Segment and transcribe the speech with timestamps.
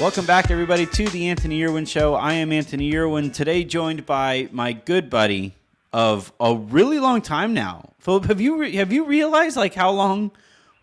[0.00, 2.14] Welcome back, everybody, to the Anthony Irwin Show.
[2.14, 3.32] I am Anthony Irwin.
[3.32, 5.56] Today, joined by my good buddy
[5.92, 7.90] of a really long time now.
[7.98, 10.30] Philip, have you re- have you realized like how long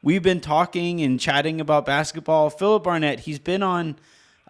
[0.03, 2.49] we've been talking and chatting about basketball?
[2.49, 3.95] Philip Barnett, he's been on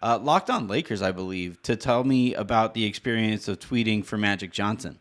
[0.01, 4.17] uh, Locked On Lakers, I believe, to tell me about the experience of tweeting for
[4.17, 4.97] Magic Johnson.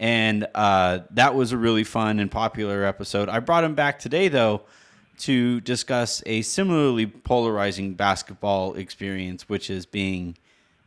[0.00, 3.28] And uh, that was a really fun and popular episode.
[3.28, 4.62] I brought him back today, though,
[5.18, 10.36] to discuss a similarly polarizing basketball experience, which is being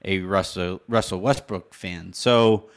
[0.03, 2.13] a Russell Russell Westbrook fan.
[2.13, 2.69] So,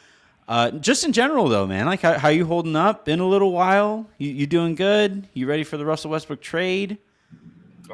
[0.46, 3.05] uh, just in general, though, man, like how, how you holding up?
[3.05, 4.06] Been a little while.
[4.19, 5.28] You, you doing good?
[5.33, 6.98] You ready for the Russell Westbrook trade?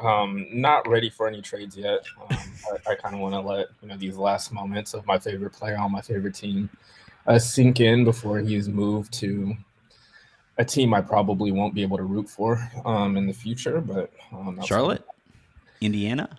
[0.01, 1.99] Um, not ready for any trades yet.
[2.21, 2.37] Um,
[2.87, 5.51] I, I kind of want to let you know these last moments of my favorite
[5.51, 6.69] player on my favorite team
[7.27, 9.55] uh, sink in before he's moved to
[10.57, 13.81] a team I probably won't be able to root for um, in the future.
[13.81, 15.03] But um, Charlotte,
[15.81, 16.37] Indiana,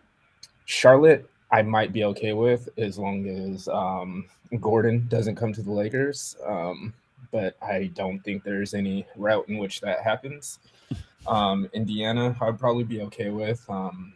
[0.66, 4.26] Charlotte, I might be okay with as long as um,
[4.60, 6.36] Gordon doesn't come to the Lakers.
[6.46, 6.94] Um,
[7.30, 10.58] but I don't think there's any route in which that happens.
[11.24, 13.64] Um, Indiana, I'd probably be okay with.
[13.70, 14.12] Um,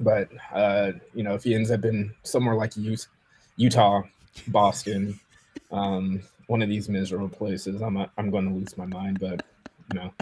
[0.00, 2.72] but uh, you know, if he ends up in somewhere like
[3.56, 4.02] Utah,
[4.48, 5.20] Boston,
[5.70, 9.20] um, one of these miserable places, I'm a, I'm going to lose my mind.
[9.20, 9.44] But
[9.92, 10.12] you know,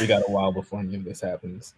[0.00, 1.74] we got a while before any of this happens.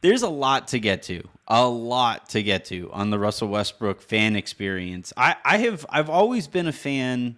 [0.00, 4.02] There's a lot to get to, a lot to get to on the Russell Westbrook
[4.02, 5.12] fan experience.
[5.16, 7.36] I, I have I've always been a fan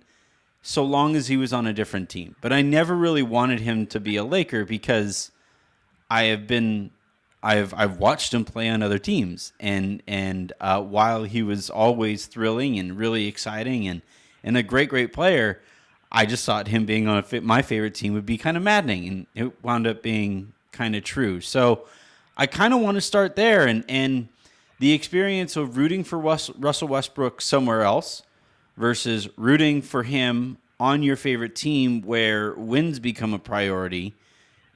[0.62, 3.86] so long as he was on a different team, but I never really wanted him
[3.88, 5.30] to be a Laker because
[6.10, 6.90] I have been
[7.42, 12.26] I've I've watched him play on other teams, and and uh, while he was always
[12.26, 14.02] thrilling and really exciting and
[14.42, 15.60] and a great great player,
[16.16, 19.06] I just thought him being on a, my favorite team would be kind of maddening,
[19.06, 21.40] and it wound up being kind of true.
[21.40, 21.86] So
[22.36, 24.28] I kind of want to start there, and and
[24.78, 28.22] the experience of rooting for Russell Westbrook somewhere else
[28.76, 34.14] versus rooting for him on your favorite team where wins become a priority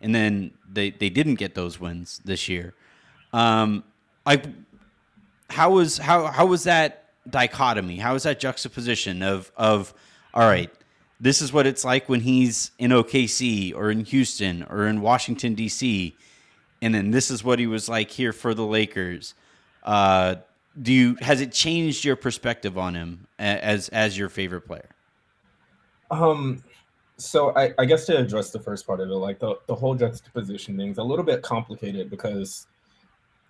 [0.00, 2.74] and then they, they didn't get those wins this year.
[3.32, 3.84] Um,
[4.24, 4.44] like
[5.48, 7.96] how was how how was that dichotomy?
[7.96, 9.92] How was that juxtaposition of of
[10.32, 10.70] all right,
[11.20, 15.54] this is what it's like when he's in OKC or in Houston or in Washington
[15.54, 16.16] D.C.,
[16.82, 19.34] and then this is what he was like here for the Lakers.
[19.82, 20.36] Uh,
[20.80, 24.88] do you has it changed your perspective on him as as your favorite player?
[26.10, 26.62] Um,
[27.20, 29.94] so I, I guess to address the first part of it, like the, the whole
[29.94, 32.66] juxtaposition thing is a little bit complicated because,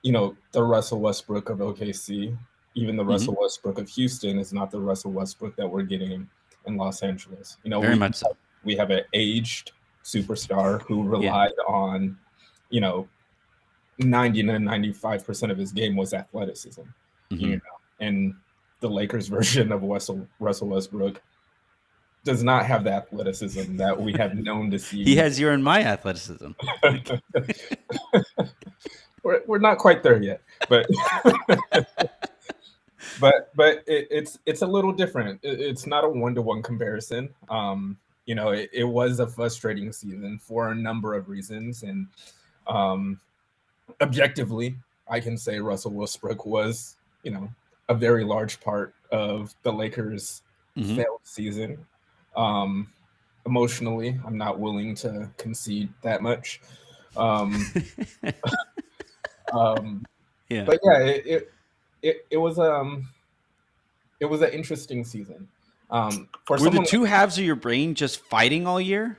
[0.02, 2.36] you know, the Russell Westbrook of OKC,
[2.74, 3.12] even the mm-hmm.
[3.12, 6.28] Russell Westbrook of Houston is not the Russell Westbrook that we're getting
[6.66, 7.58] in Los Angeles.
[7.64, 8.36] You know, very we, much so.
[8.64, 9.72] We have an aged
[10.04, 11.72] superstar who relied yeah.
[11.74, 12.18] on,
[12.68, 13.08] you know,
[13.98, 16.82] 90 to 95% of his game was athleticism.
[17.30, 17.36] Mm-hmm.
[17.44, 17.60] You know,
[18.00, 18.34] and
[18.80, 21.20] the Lakers version of Russell Russell Westbrook
[22.24, 25.04] does not have the athleticism that we have known to see.
[25.04, 26.50] he has your and my athleticism.
[29.22, 30.86] we're, we're not quite there yet, but
[33.20, 35.40] but but it, it's it's a little different.
[35.42, 37.28] It, it's not a one to one comparison.
[37.48, 42.06] Um, you know, it, it was a frustrating season for a number of reasons, and
[42.66, 43.20] um,
[44.00, 44.76] objectively,
[45.08, 47.50] I can say Russell Westbrook was, you know,
[47.88, 50.42] a very large part of the Lakers'
[50.76, 50.96] mm-hmm.
[50.96, 51.84] failed season.
[52.36, 52.88] Um,
[53.46, 56.60] emotionally, I'm not willing to concede that much.
[57.16, 57.66] Um,
[59.52, 60.06] um,
[60.48, 60.64] yeah.
[60.64, 61.52] But yeah, it, it,
[62.02, 63.08] it it was um
[64.20, 65.48] it was an interesting season.
[65.90, 69.18] Um, for were the two halves of your brain just fighting all year?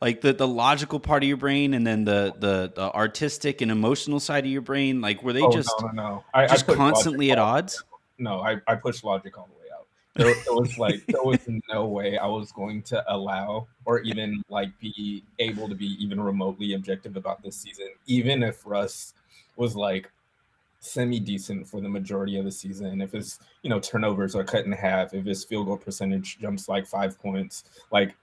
[0.00, 3.70] Like the, the logical part of your brain and then the, the, the artistic and
[3.70, 6.24] emotional side of your brain, like were they oh, just no, no, no.
[6.32, 7.82] I, just I constantly at odds?
[8.18, 9.86] No, I, I pushed logic all the way out.
[10.14, 14.42] There, there was like there was no way I was going to allow or even
[14.48, 19.14] like be able to be even remotely objective about this season, even if Russ
[19.56, 20.10] was like
[20.80, 23.00] semi decent for the majority of the season.
[23.00, 26.68] If his, you know, turnovers are cut in half, if his field goal percentage jumps
[26.68, 28.16] like five points, like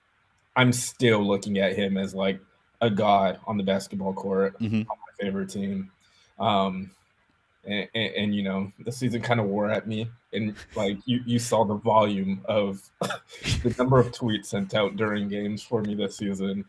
[0.56, 2.40] I'm still looking at him as like
[2.82, 4.82] a god on the basketball court mm-hmm.
[4.82, 5.92] on my favorite team.
[6.40, 6.92] Um,
[7.66, 11.22] and, and, and you know the season kind of wore at me and like you,
[11.26, 15.96] you saw the volume of the number of tweets sent out during games for me
[15.96, 16.64] this season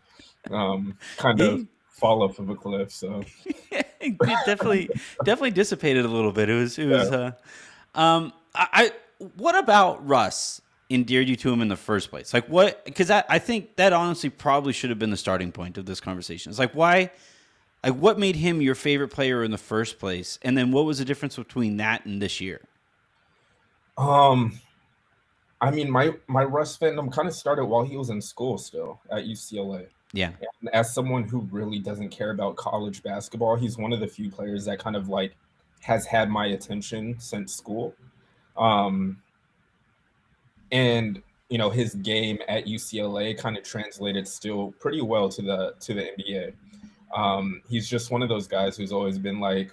[0.50, 3.22] um kind of fall off of a cliff so
[4.20, 4.90] it definitely
[5.24, 6.48] definitely dissipated a little bit.
[6.48, 7.32] It was it was uh
[7.94, 8.92] um I, I
[9.36, 12.32] what about russ endeared you to him in the first place?
[12.32, 15.78] Like what because I, I think that honestly probably should have been the starting point
[15.78, 16.50] of this conversation.
[16.50, 17.10] It's like why
[17.84, 20.38] like what made him your favorite player in the first place?
[20.42, 22.60] And then what was the difference between that and this year?
[23.98, 24.60] Um
[25.60, 29.00] i mean my my russ fandom kind of started while he was in school still
[29.10, 30.30] at ucla yeah
[30.60, 34.30] and as someone who really doesn't care about college basketball he's one of the few
[34.30, 35.36] players that kind of like
[35.80, 37.94] has had my attention since school
[38.56, 39.20] um
[40.72, 45.74] and you know his game at ucla kind of translated still pretty well to the
[45.80, 46.52] to the nba
[47.14, 49.72] um, he's just one of those guys who's always been like,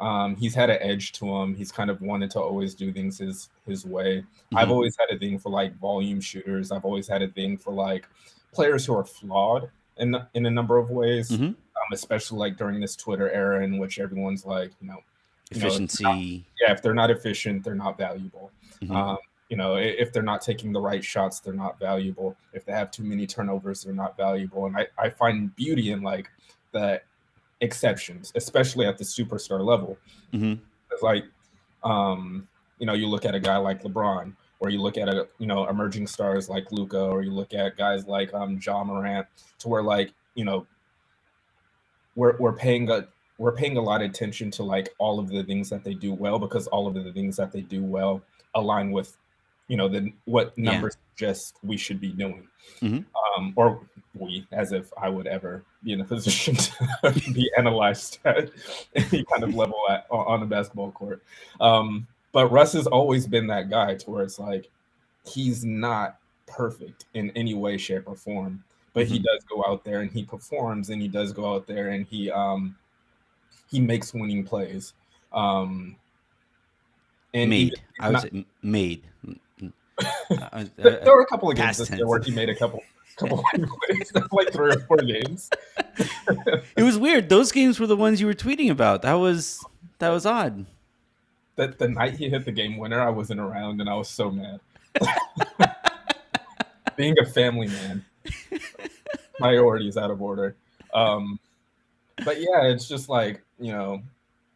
[0.00, 1.54] um, he's had an edge to him.
[1.54, 4.18] He's kind of wanted to always do things his his way.
[4.18, 4.58] Mm-hmm.
[4.58, 6.70] I've always had a thing for like volume shooters.
[6.70, 8.08] I've always had a thing for like
[8.52, 11.44] players who are flawed in in a number of ways, mm-hmm.
[11.44, 11.54] um,
[11.92, 14.98] especially like during this Twitter era in which everyone's like, you know,
[15.50, 16.04] efficiency.
[16.04, 16.22] You know, not,
[16.60, 18.50] yeah, if they're not efficient, they're not valuable.
[18.82, 18.94] Mm-hmm.
[18.94, 19.18] Um,
[19.48, 22.36] you know, if they're not taking the right shots, they're not valuable.
[22.52, 24.66] If they have too many turnovers, they're not valuable.
[24.66, 26.30] And I, I find beauty in like
[26.72, 27.00] the
[27.62, 29.96] exceptions, especially at the superstar level.
[30.34, 30.62] Mm-hmm.
[30.92, 31.24] It's like,
[31.82, 32.46] um,
[32.78, 35.46] you know, you look at a guy like LeBron, or you look at a you
[35.46, 39.26] know emerging stars like Luka, or you look at guys like um Ja Morant,
[39.58, 40.66] to where like you know
[42.14, 43.06] we're we're paying a
[43.38, 46.12] we're paying a lot of attention to like all of the things that they do
[46.12, 48.20] well because all of the things that they do well
[48.54, 49.16] align with
[49.68, 51.28] you know the what numbers yeah.
[51.28, 52.48] just we should be doing
[52.80, 53.00] mm-hmm.
[53.40, 53.80] um, or
[54.14, 58.50] we as if i would ever be in a position to be analyzed at
[58.94, 61.22] any kind of level at, on a basketball court
[61.60, 64.68] um, but russ has always been that guy to where it's like
[65.24, 68.62] he's not perfect in any way shape or form
[68.94, 69.14] but mm-hmm.
[69.14, 72.06] he does go out there and he performs and he does go out there and
[72.06, 72.76] he um
[73.70, 74.94] he makes winning plays
[75.32, 75.94] um
[77.34, 78.26] and made i was
[78.62, 79.02] made
[80.30, 82.82] uh, there were a couple of games this year where he made a couple
[83.18, 83.44] couple
[83.88, 85.50] plays, like three or four games.
[86.76, 87.28] it was weird.
[87.28, 89.02] Those games were the ones you were tweeting about.
[89.02, 89.64] That was
[89.98, 90.66] that was odd.
[91.58, 94.30] That the night he hit the game winner, I wasn't around, and I was so
[94.30, 94.60] mad.
[96.96, 98.04] Being a family man,
[99.38, 100.54] priorities out of order.
[100.94, 101.40] Um,
[102.24, 104.02] but yeah, it's just like you know,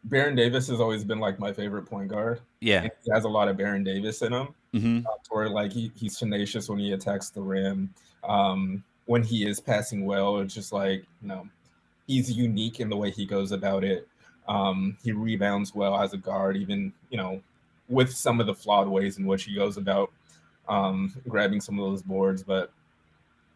[0.05, 2.39] Baron Davis has always been like my favorite point guard.
[2.61, 4.47] Yeah, he has a lot of Baron Davis in him.
[4.73, 5.05] Mm-hmm.
[5.05, 7.93] Uh, where like he, he's tenacious when he attacks the rim.
[8.23, 11.49] Um, when he is passing well, it's just like you know
[12.07, 14.07] he's unique in the way he goes about it.
[14.47, 17.41] Um, he rebounds well as a guard, even you know
[17.89, 20.11] with some of the flawed ways in which he goes about
[20.67, 22.43] um, grabbing some of those boards.
[22.43, 22.71] But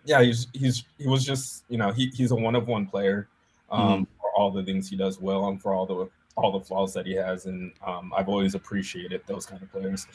[0.06, 3.28] yeah, he's he's he was just you know he, he's a one of one player
[3.72, 4.04] um, mm-hmm.
[4.22, 7.06] for all the things he does well and for all the all the flaws that
[7.06, 10.08] he has, and um, I've always appreciated those kind of players.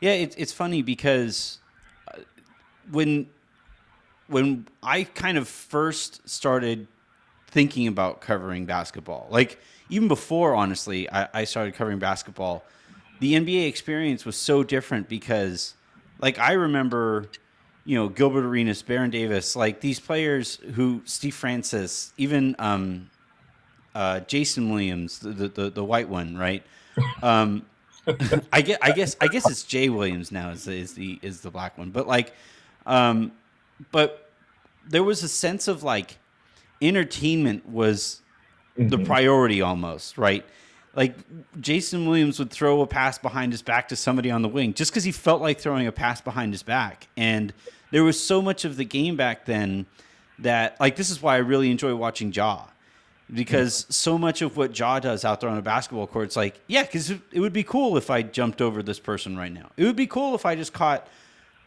[0.00, 1.60] Yeah, it's it's funny because
[2.08, 2.18] uh,
[2.90, 3.28] when
[4.26, 6.88] when I kind of first started
[7.46, 9.60] thinking about covering basketball, like
[9.92, 12.64] even before, honestly, I, I started covering basketball.
[13.20, 15.74] The NBA experience was so different because,
[16.18, 17.26] like, I remember,
[17.84, 23.10] you know, Gilbert Arenas, Baron Davis, like these players who Steve Francis, even um,
[23.94, 26.62] uh, Jason Williams, the, the the white one, right?
[27.22, 27.66] Um,
[28.52, 31.42] I guess I guess I guess it's Jay Williams now is the, is the is
[31.42, 32.32] the black one, but like,
[32.86, 33.32] um,
[33.90, 34.30] but
[34.88, 36.16] there was a sense of like
[36.80, 38.22] entertainment was
[38.78, 38.88] mm-hmm.
[38.88, 40.44] the priority almost, right?
[40.94, 41.16] Like
[41.60, 44.90] Jason Williams would throw a pass behind his back to somebody on the wing just
[44.90, 47.52] because he felt like throwing a pass behind his back, and
[47.90, 49.86] there was so much of the game back then
[50.38, 52.66] that like this is why I really enjoy watching Ja
[53.32, 56.60] because so much of what Ja does out there on a basketball court, it's like,
[56.66, 59.70] yeah, because it would be cool if I jumped over this person right now.
[59.76, 61.08] It would be cool if I just caught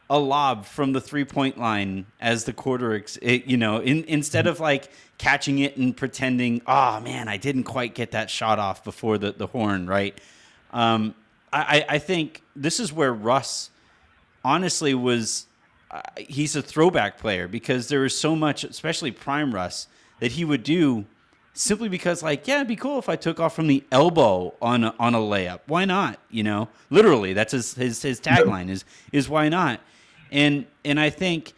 [0.10, 4.60] a lob from the three point line as the quarter, you know, in, instead of
[4.60, 9.18] like catching it and pretending, oh man, I didn't quite get that shot off before
[9.18, 10.20] the, the horn, right?
[10.72, 11.16] Um,
[11.52, 13.70] I, I think this is where Russ
[14.44, 15.48] honestly was,
[15.90, 19.88] uh, he's a throwback player because there is so much, especially prime Russ,
[20.20, 21.06] that he would do
[21.58, 24.84] simply because like yeah it'd be cool if i took off from the elbow on
[24.84, 25.62] a, on a layup.
[25.68, 26.20] Why not?
[26.30, 26.68] You know?
[26.90, 28.84] Literally that's his his, his tagline is
[29.14, 29.80] is why not
[30.32, 31.54] and and i think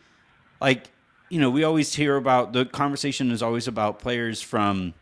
[0.62, 0.90] like
[1.30, 4.94] you know we always hear about the conversation is always about players from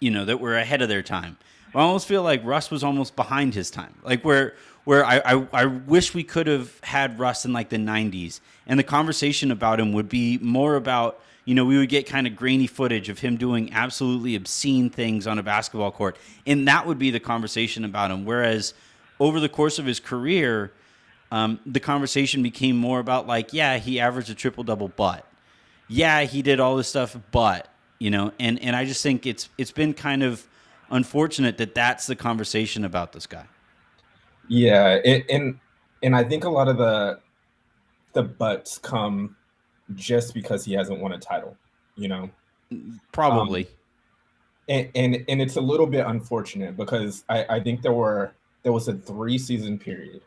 [0.00, 1.36] you know that were ahead of their time
[1.74, 3.94] I almost feel like Russ was almost behind his time.
[4.04, 4.54] Like where
[4.84, 8.78] where I, I, I wish we could have had Russ in like the 90s, and
[8.78, 12.36] the conversation about him would be more about you know we would get kind of
[12.36, 16.16] grainy footage of him doing absolutely obscene things on a basketball court,
[16.46, 18.24] and that would be the conversation about him.
[18.24, 18.74] Whereas
[19.18, 20.72] over the course of his career,
[21.32, 25.26] um, the conversation became more about like, yeah, he averaged a triple double, but
[25.88, 29.48] yeah, he did all this stuff, but you know, and and I just think it's
[29.56, 30.46] it's been kind of
[30.90, 33.46] unfortunate that that's the conversation about this guy.
[34.46, 35.58] Yeah, it, and
[36.02, 37.18] and I think a lot of the
[38.12, 39.34] the buts come
[39.94, 41.56] just because he hasn't won a title,
[41.96, 42.28] you know.
[43.10, 43.62] Probably.
[43.62, 43.70] Um,
[44.68, 48.34] and, and and it's a little bit unfortunate because I, I think there were
[48.64, 50.20] there was a three season period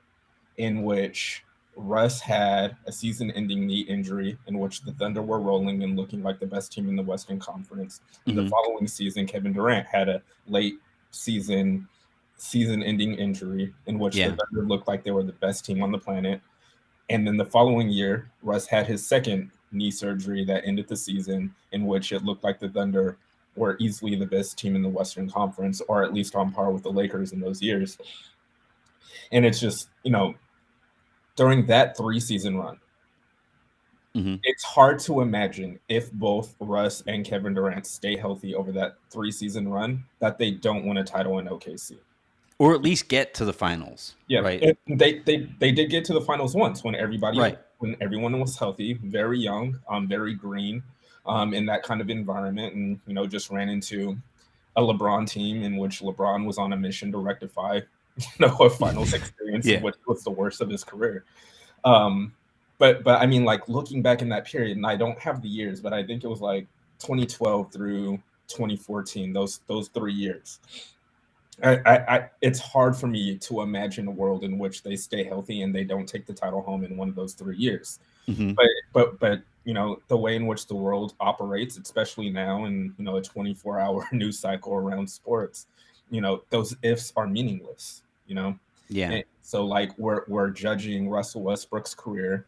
[0.58, 1.44] in which
[1.76, 6.24] Russ had a season ending knee injury in which the Thunder were rolling and looking
[6.24, 8.02] like the best team in the Western Conference.
[8.28, 8.38] Mm-hmm.
[8.38, 10.76] The following season, Kevin Durant had a late
[11.12, 11.88] season
[12.38, 14.30] season ending injury in which yeah.
[14.30, 16.42] the Thunder looked like they were the best team on the planet.
[17.10, 21.54] And then the following year, Russ had his second knee surgery that ended the season,
[21.72, 23.18] in which it looked like the Thunder
[23.56, 26.84] were easily the best team in the Western Conference, or at least on par with
[26.84, 27.98] the Lakers in those years.
[29.32, 30.36] And it's just, you know,
[31.36, 32.80] during that three season run,
[34.16, 34.36] mm-hmm.
[34.44, 39.32] it's hard to imagine if both Russ and Kevin Durant stay healthy over that three
[39.32, 41.98] season run that they don't win a title in OKC
[42.58, 44.16] or at least get to the finals.
[44.28, 44.78] Yeah, right.
[44.88, 47.60] they they they did get to the finals once when everybody right.
[47.80, 50.84] when everyone was healthy, very young, um, very green,
[51.26, 54.18] um, in that kind of environment, and you know just ran into
[54.78, 57.80] a LeBron team in which LeBron was on a mission to rectify,
[58.18, 59.82] you know, a finals experience, yeah.
[59.82, 61.26] which was the worst of his career.
[61.84, 62.34] Um,
[62.78, 65.50] but but I mean, like looking back in that period, and I don't have the
[65.50, 66.68] years, but I think it was like
[67.00, 68.18] 2012 through
[68.48, 69.34] 2014.
[69.34, 70.60] Those those three years
[71.64, 75.62] I, I, it's hard for me to imagine a world in which they stay healthy
[75.62, 78.00] and they don't take the title home in one of those three years.
[78.28, 78.54] Mm-hmm.
[78.54, 82.94] But but but you know the way in which the world operates, especially now in
[82.98, 85.68] you know a 24 hour news cycle around sports,
[86.10, 88.02] you know those ifs are meaningless.
[88.28, 88.60] You know.
[88.88, 89.12] Yeah.
[89.12, 92.46] And so like we're we're judging Russell Westbrook's career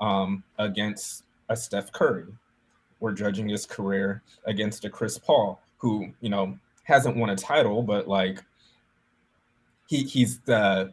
[0.00, 2.26] um, against a Steph Curry.
[3.00, 7.82] We're judging his career against a Chris Paul, who you know hasn't won a title,
[7.82, 8.42] but like
[9.86, 10.92] he he's the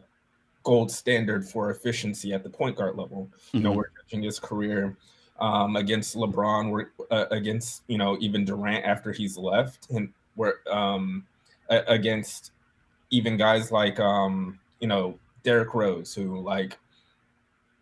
[0.64, 3.28] gold standard for efficiency at the point guard level.
[3.32, 3.56] Mm-hmm.
[3.56, 3.78] You know, mm-hmm.
[3.78, 4.96] we're judging his career
[5.40, 10.54] um, against LeBron, we're uh, against you know even Durant after he's left, and we're
[10.70, 11.26] um,
[11.68, 12.52] against
[13.12, 16.76] even guys like um, you know Derrick Rose, who like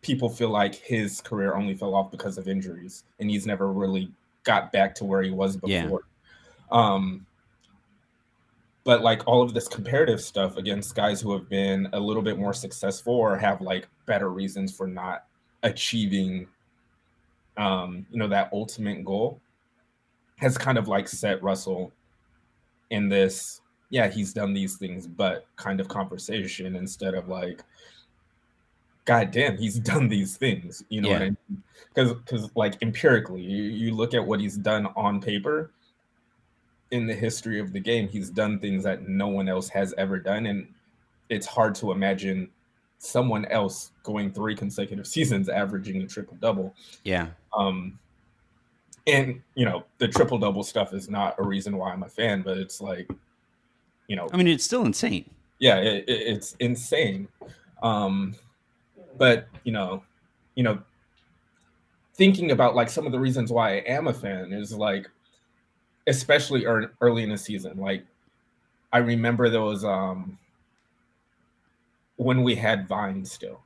[0.03, 4.11] people feel like his career only fell off because of injuries, and he's never really
[4.45, 6.03] got back to where he was before.
[6.03, 6.79] Yeah.
[6.79, 7.27] Um,
[8.85, 12.39] but like all of this comparative stuff against guys who have been a little bit
[12.39, 15.25] more successful or have like better reasons for not
[15.63, 16.47] achieving
[17.59, 19.39] um you know that ultimate goal
[20.37, 21.93] has kind of like set russell
[22.89, 23.60] in this
[23.91, 27.63] yeah he's done these things but kind of conversation instead of like
[29.05, 31.15] god damn he's done these things you know yeah.
[31.15, 31.63] what i mean
[31.95, 35.71] because because like empirically you, you look at what he's done on paper
[36.91, 40.19] in the history of the game, he's done things that no one else has ever
[40.19, 40.47] done.
[40.47, 40.67] And
[41.29, 42.51] it's hard to imagine
[42.99, 46.75] someone else going three consecutive seasons averaging a triple double.
[47.05, 47.29] Yeah.
[47.57, 47.99] Um,
[49.07, 52.43] and you know, the triple double stuff is not a reason why I'm a fan,
[52.43, 53.09] but it's like,
[54.11, 55.31] you know, I mean, it's still insane.
[55.61, 57.29] Yeah, it, it, it's insane.
[57.81, 58.35] Um,
[59.17, 60.03] but you know,
[60.57, 60.83] you know,
[62.15, 65.09] thinking about like some of the reasons why I am a fan is like
[66.09, 67.79] especially early in the season.
[67.79, 68.05] Like
[68.93, 70.37] I remember there was um
[72.17, 73.61] when we had Vine still.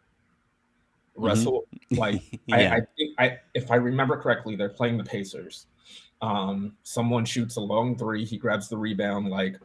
[1.17, 1.25] Mm-hmm.
[1.25, 1.99] Russell, mm-hmm.
[1.99, 2.57] like yeah.
[2.57, 5.69] I, I think I if I remember correctly, they're playing the Pacers.
[6.21, 9.57] Um, someone shoots a long three, he grabs the rebound like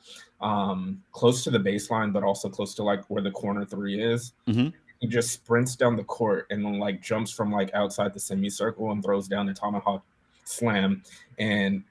[0.42, 4.34] um close to the baseline, but also close to like where the corner three is.
[4.48, 4.70] Mm-hmm.
[5.00, 8.92] He just sprints down the court and then like jumps from like outside the semicircle
[8.92, 10.04] and throws down a tomahawk
[10.44, 11.04] slam.
[11.38, 11.84] And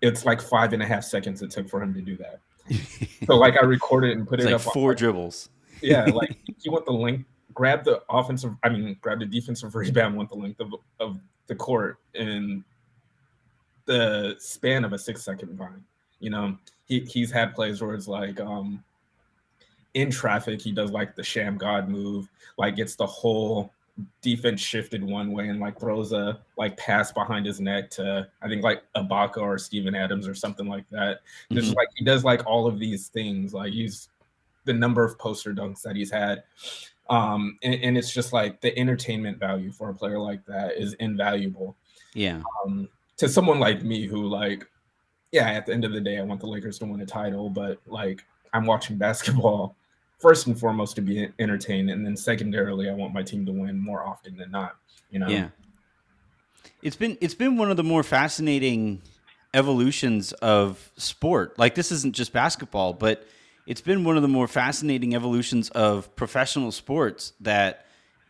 [0.00, 2.40] it's like five and a half seconds it took for him to do that.
[3.26, 4.72] so like I recorded and put it's it like up.
[4.72, 5.50] Four on, dribbles.
[5.82, 8.54] yeah, like he went the length, grabbed the offensive.
[8.62, 12.64] I mean, grabbed the defensive rebound, went the length of of the court in
[13.84, 15.84] the span of a six second vine.
[16.24, 18.82] You know, he he's had plays where it's like um
[19.92, 23.70] in traffic, he does like the Shammgod move, like gets the whole
[24.22, 28.48] defense shifted one way and like throws a like pass behind his neck to I
[28.48, 31.20] think like Ibaka or Steven Adams or something like that.
[31.52, 31.76] Just Mhm.
[31.76, 33.52] like he does like all of these things.
[33.52, 34.08] Like he's
[34.64, 36.42] the number of poster dunks that he's had.
[37.10, 40.94] Um, and, and it's just like the entertainment value for a player like that is
[40.94, 41.76] invaluable.
[42.14, 42.40] Yeah.
[42.64, 42.88] Um,
[43.18, 44.66] to someone like me who like,
[45.34, 47.50] yeah, at the end of the day, I want the Lakers to win a title,
[47.50, 49.74] but like I'm watching basketball
[50.18, 53.78] first and foremost to be entertained, and then secondarily, I want my team to win
[53.78, 54.76] more often than not.
[55.10, 55.48] You know, Yeah.
[56.82, 59.02] It's been it's been one of the more fascinating
[59.52, 61.58] evolutions of sport.
[61.58, 63.26] Like this isn't just basketball, but
[63.66, 67.86] it's been one of the more fascinating evolutions of professional sports that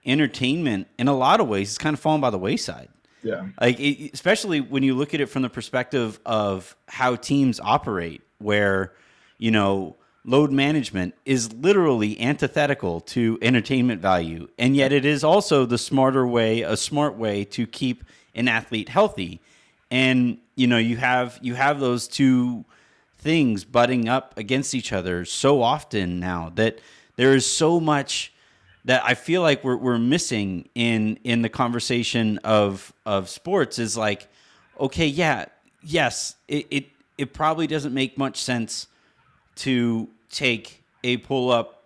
[0.07, 2.89] entertainment in a lot of ways has kind of fallen by the wayside.
[3.25, 7.59] Yeah, Like it, especially when you look at it from the perspective of how teams
[7.59, 8.93] operate where
[9.39, 15.67] you know load management is literally antithetical to entertainment value and yet it is also
[15.67, 18.05] the smarter way a smart way to keep
[18.35, 19.41] an athlete healthy.
[19.91, 22.65] And you know you have you have those two
[23.19, 26.79] things butting up against each other so often now that
[27.17, 28.34] there is so much
[28.85, 33.97] that I feel like we're we're missing in in the conversation of of sports is
[33.97, 34.29] like,
[34.79, 35.47] okay, yeah,
[35.83, 36.87] yes, it it,
[37.17, 38.89] it probably doesn't make much sense
[39.57, 41.85] to take a pull up,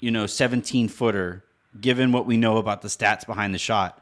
[0.00, 1.42] you know, 17 footer,
[1.80, 4.00] given what we know about the stats behind the shot.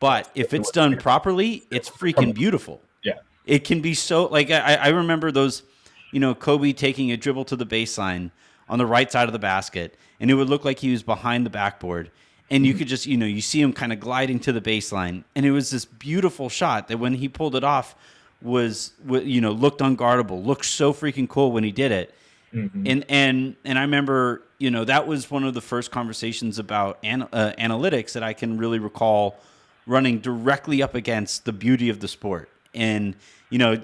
[0.00, 2.80] But if it's done properly, it's freaking beautiful.
[3.02, 3.14] yeah,
[3.46, 5.64] It can be so like I, I remember those,
[6.12, 8.30] you know, Kobe taking a dribble to the baseline
[8.68, 11.46] on the right side of the basket, and it would look like he was behind
[11.46, 12.10] the backboard.
[12.50, 15.24] And you could just, you know, you see him kind of gliding to the baseline,
[15.34, 17.94] and it was this beautiful shot that when he pulled it off
[18.40, 22.14] was, you know, looked unguardable, looked so freaking cool when he did it.
[22.86, 26.98] And and and I remember, you know, that was one of the first conversations about
[27.02, 29.36] an, uh, analytics that I can really recall
[29.86, 32.48] running directly up against the beauty of the sport.
[32.74, 33.16] And
[33.50, 33.82] you know,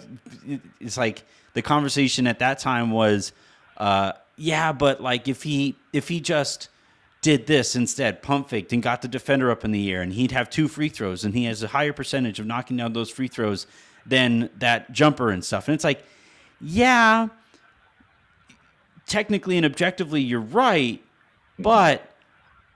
[0.81, 3.33] it's like the conversation at that time was,
[3.77, 6.69] uh, yeah, but like if he if he just
[7.23, 10.33] did this instead, pump faked and got the defender up in the air, and he'd
[10.33, 13.29] have two free throws, and he has a higher percentage of knocking down those free
[13.29, 13.67] throws
[14.07, 15.69] than that jumper and stuff.
[15.69, 16.05] And it's like,
[16.61, 17.29] yeah,
[19.07, 21.03] technically and objectively, you're right,
[21.59, 22.11] but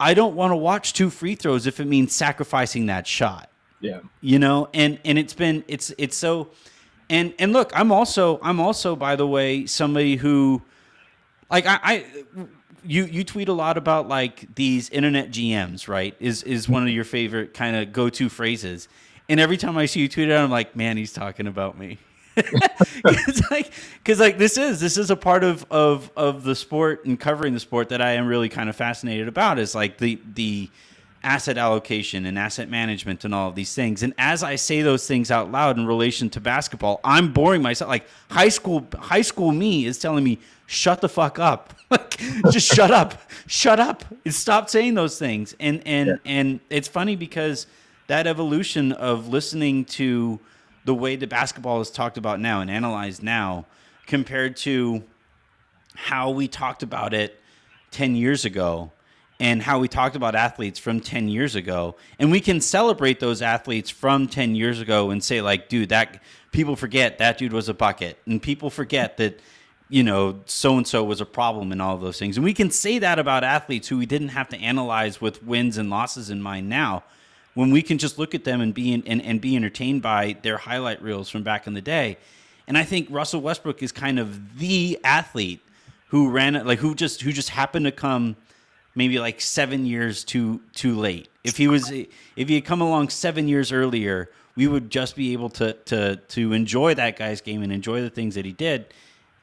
[0.01, 3.51] I don't want to watch two free throws if it means sacrificing that shot.
[3.81, 4.69] Yeah, you know?
[4.73, 6.51] And and it's been it's it's so
[7.11, 10.63] and and look i'm also i'm also by the way somebody who
[11.51, 12.05] like i i
[12.85, 16.91] you you tweet a lot about like these internet gms right is is one of
[16.91, 18.89] your favorite kind of go-to phrases
[19.29, 21.99] and every time i see you tweet it i'm like man he's talking about me
[23.51, 27.19] like because like this is this is a part of of of the sport and
[27.19, 30.71] covering the sport that I am really kind of fascinated about is like the the
[31.23, 34.03] asset allocation and asset management and all of these things.
[34.03, 37.89] And as I say those things out loud in relation to basketball, I'm boring myself.
[37.89, 41.75] Like high school high school me is telling me shut the fuck up.
[41.91, 42.19] Like
[42.53, 43.15] just shut up.
[43.47, 44.05] Shut up.
[44.27, 45.57] And stop saying those things.
[45.59, 47.67] And and and it's funny because
[48.09, 50.39] that evolution of listening to
[50.85, 53.65] the way the basketball is talked about now and analyzed now
[54.07, 55.03] compared to
[55.95, 57.41] how we talked about it
[57.93, 58.93] 10 years ago
[59.41, 63.41] and how we talked about athletes from 10 years ago and we can celebrate those
[63.41, 67.71] athletes from 10 years ago and say like dude that people forget that dude was
[67.71, 69.41] a bucket and people forget that
[69.89, 72.71] you know so and so was a problem and all those things and we can
[72.71, 76.43] say that about athletes who we didn't have to analyze with wins and losses in
[76.43, 77.03] mind now
[77.55, 80.37] when we can just look at them and be in, and, and be entertained by
[80.43, 82.17] their highlight reels from back in the day
[82.67, 85.61] and i think russell westbrook is kind of the athlete
[86.09, 88.37] who ran like who just who just happened to come
[88.99, 91.29] maybe like seven years too too late.
[91.45, 95.33] If he was if he had come along seven years earlier, we would just be
[95.33, 98.87] able to to to enjoy that guy's game and enjoy the things that he did.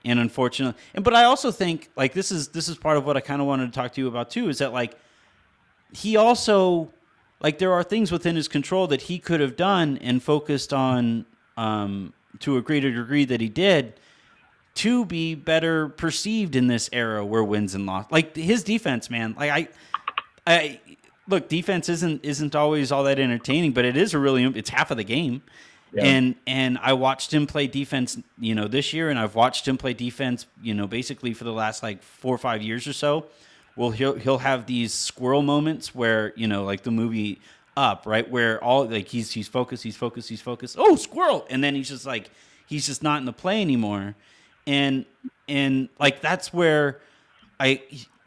[0.05, 3.17] And unfortunately, and but I also think like this is this is part of what
[3.17, 4.95] I kind of wanted to talk to you about too is that like
[5.93, 6.91] he also
[7.41, 11.25] like there are things within his control that he could have done and focused on
[11.57, 13.99] um, to a greater degree that he did
[14.75, 18.05] to be better perceived in this era where wins and loss.
[18.11, 19.33] Like his defense, man.
[19.37, 19.67] Like I,
[20.45, 20.79] I
[21.27, 24.91] look, defense isn't isn't always all that entertaining, but it is a really it's half
[24.91, 25.41] of the game.
[26.03, 29.77] And and I watched him play defense, you know, this year, and I've watched him
[29.77, 33.27] play defense, you know, basically for the last like four or five years or so.
[33.75, 37.39] Well, he'll he'll have these squirrel moments where you know, like the movie
[37.77, 40.75] Up, right, where all like he's he's focused, he's focused, he's focused.
[40.79, 41.45] Oh, squirrel!
[41.49, 42.29] And then he's just like
[42.67, 44.15] he's just not in the play anymore
[44.67, 45.05] and
[45.47, 47.01] and like that's where
[47.59, 47.81] I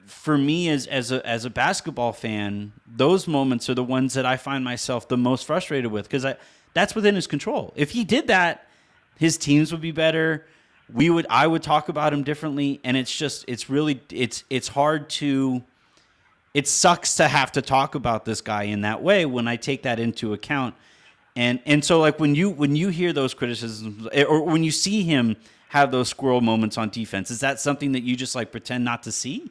[0.07, 4.25] for me as as a as a basketball fan, those moments are the ones that
[4.27, 6.37] I find myself the most frustrated with because I
[6.79, 7.73] that's within his control.
[7.77, 8.67] If he did that,
[9.19, 10.47] his teams would be better.
[10.93, 14.69] We would I would talk about him differently, and it's just it's really it's it's
[14.69, 15.63] hard to
[16.55, 19.83] it sucks to have to talk about this guy in that way when I take
[19.83, 20.75] that into account.
[21.37, 24.71] And and so like when you when you hear those criticisms eh, or when you
[24.71, 25.37] see him
[25.69, 29.03] have those squirrel moments on defense, is that something that you just like pretend not
[29.03, 29.51] to see?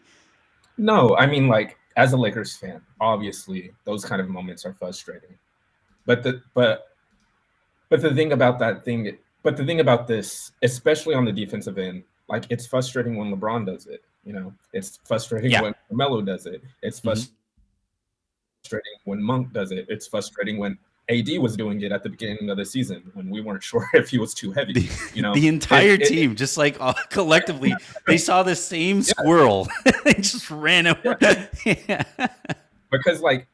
[0.77, 5.37] No, I mean like as a Lakers fan, obviously those kind of moments are frustrating.
[6.05, 6.87] But the but
[7.89, 11.77] but the thing about that thing but the thing about this, especially on the defensive
[11.77, 14.01] end, like it's frustrating when LeBron does it.
[14.25, 15.61] You know, it's frustrating Yeah.
[15.61, 16.61] when Melo does it.
[16.81, 17.29] It's Mhm.
[18.61, 19.85] frustrating when Monk does it.
[19.87, 20.77] It's frustrating when
[21.09, 24.09] AD was doing it at the beginning of the season when we weren't sure if
[24.09, 24.89] he was too heavy.
[25.13, 27.73] You know, the entire It- it- team, just like all, collectively,
[28.05, 29.69] they saw the same squirrel.
[30.03, 31.17] they just ran over.
[31.65, 32.03] yeah.
[32.91, 33.47] because like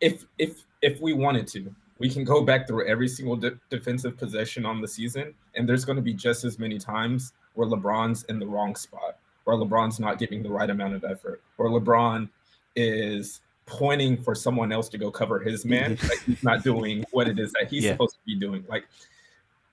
[0.00, 4.16] if if if we wanted to we can go back through every single de- defensive
[4.16, 8.24] possession on the season and there's going to be just as many times where lebron's
[8.24, 12.28] in the wrong spot where lebron's not giving the right amount of effort or lebron
[12.76, 17.28] is pointing for someone else to go cover his man but he's not doing what
[17.28, 17.92] it is that he's Yeah.
[17.92, 18.84] supposed to be doing like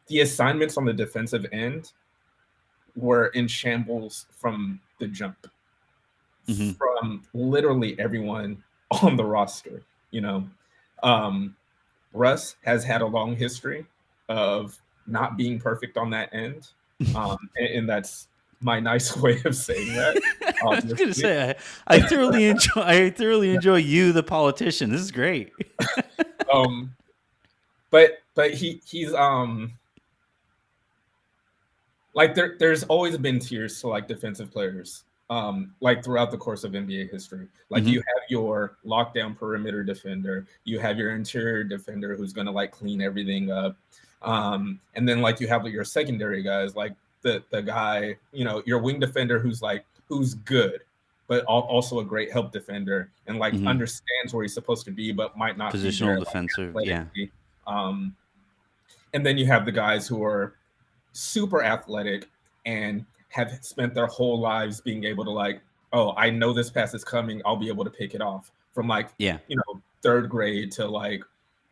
[0.07, 1.91] the assignments on the defensive end
[2.95, 5.47] were in shambles from the jump
[6.47, 6.75] Mhm.
[6.77, 8.61] from literally everyone
[9.03, 9.83] on the roster.
[10.09, 10.49] You know,
[11.03, 11.55] um,
[12.13, 13.85] Russ has had a long history
[14.29, 16.67] of not being perfect on that end,
[17.15, 18.27] um, and, and that's
[18.61, 20.21] my nice way of saying that.
[20.63, 21.55] I was gonna say
[21.87, 24.91] I, I thoroughly enjoy I thoroughly enjoy you, the politician.
[24.91, 25.51] This is great.
[26.53, 26.93] um,
[27.89, 29.73] but but he he's um
[32.13, 36.63] like there there's always been tiers to like defensive players um like throughout the course
[36.65, 37.47] of NBA history.
[37.69, 37.93] Like Mhm.
[37.93, 43.01] you have your lockdown perimeter defender, you have your interior defender who's gonna like clean
[43.01, 43.77] everything up.
[44.21, 48.61] Um, and then like you have your secondary guys, like the the guy, you know,
[48.65, 50.81] your wing defender who's like who's good,
[51.27, 53.67] but also a great help defender and like Mhm.
[53.69, 56.85] understands where he's supposed to be, but might not be there, Positional like.
[56.87, 57.05] Yeah.
[57.67, 58.13] Um,
[59.13, 60.55] and then you have the guys who are
[61.13, 62.29] super athletic
[62.65, 65.61] and have spent their whole lives being able to like,
[65.93, 67.41] oh, I know this pass is coming.
[67.45, 69.39] I'll be able to pick it off from like, Yeah.
[69.47, 71.23] you know, third grade to like,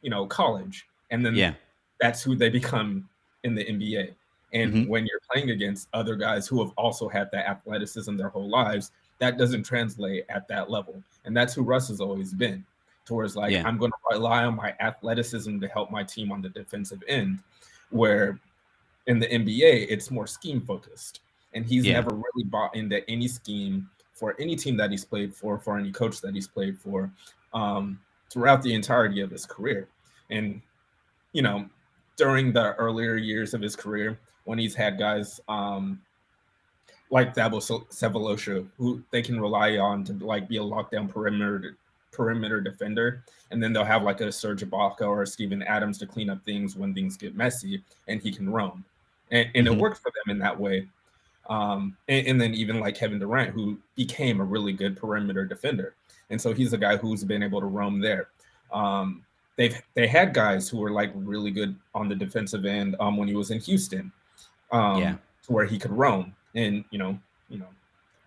[0.02, 0.88] you know, college.
[1.12, 1.54] And then Yeah.
[2.00, 3.08] that's who they become
[3.43, 4.13] in the NBA.
[4.54, 4.88] And Mhm.
[4.88, 8.91] when you're playing against other guys who have also had that athleticism their whole lives,
[9.19, 11.02] that doesn't translate at that level.
[11.26, 12.65] And that's who Russ has always been.
[13.06, 13.67] Towards like, Yeah.
[13.67, 17.39] I'm going to rely on my athleticism to help my team on the defensive end,
[17.89, 18.39] where
[19.08, 21.22] in the NBA, it's more scheme focused.
[21.53, 21.93] And he's Yeah.
[21.93, 25.91] never really bought into any scheme for any team that he's played for, for any
[25.91, 27.12] coach that he's played for,
[27.53, 29.88] um, throughout the entirety of his career.
[30.29, 30.62] And,
[31.33, 31.67] you know,
[32.17, 36.01] during the earlier years of his career, when he's had guys um,
[37.12, 37.59] like Thabo
[37.89, 41.77] Sefolosha, who they can rely on to like be a lockdown perimeter
[42.12, 46.05] perimeter defender, and then they'll have like a Serge Ibaka or a Steven Adams to
[46.07, 48.83] clean up things when things get messy, and he can roam,
[49.31, 49.73] and, and Mhm.
[49.73, 50.88] it worked for them in that way.
[51.49, 55.95] Um, and, and then even like Kevin Durant, who became a really good perimeter defender,
[56.29, 58.29] and so he's a guy who's been able to roam there.
[58.71, 63.17] Um, they've they had guys who were like really good on the defensive end um,
[63.17, 64.12] when he was in Houston,
[64.71, 65.15] um, Yeah.
[65.43, 67.67] to where he could roam, and you know, you know,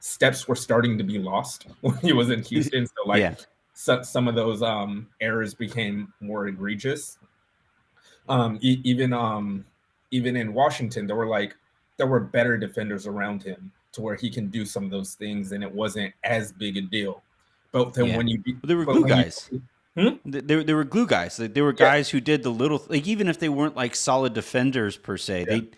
[0.01, 2.87] steps were starting to be lost when he was in Houston.
[2.87, 3.35] So like Yeah.
[3.73, 7.19] so, some of those um, errors became more egregious.
[8.29, 9.65] Um, e- even um,
[10.11, 11.57] even in Washington, there were like
[11.97, 15.53] there were better defenders around him to where he can do some of those things,
[15.53, 17.23] and it wasn't as big a deal.
[17.73, 18.17] But then Yeah.
[18.17, 19.51] when you be, They were glue when you- guys.
[19.95, 20.09] Hmm?
[20.25, 21.37] There, They, were- glue guys.
[21.37, 21.77] They were Yeah.
[21.87, 25.45] guys who did the little like even if they weren't like solid defenders per se,
[25.45, 25.69] they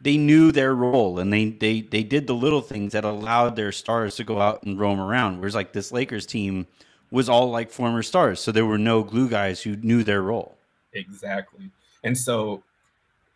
[0.00, 3.72] they knew their role and they they they did the little things that allowed their
[3.72, 5.38] stars to go out and roam around.
[5.40, 6.66] Whereas like this Lakers team
[7.10, 10.56] was all like former stars, so there were no glue guys who knew their role.
[10.94, 11.70] Exactly.
[12.04, 12.62] And so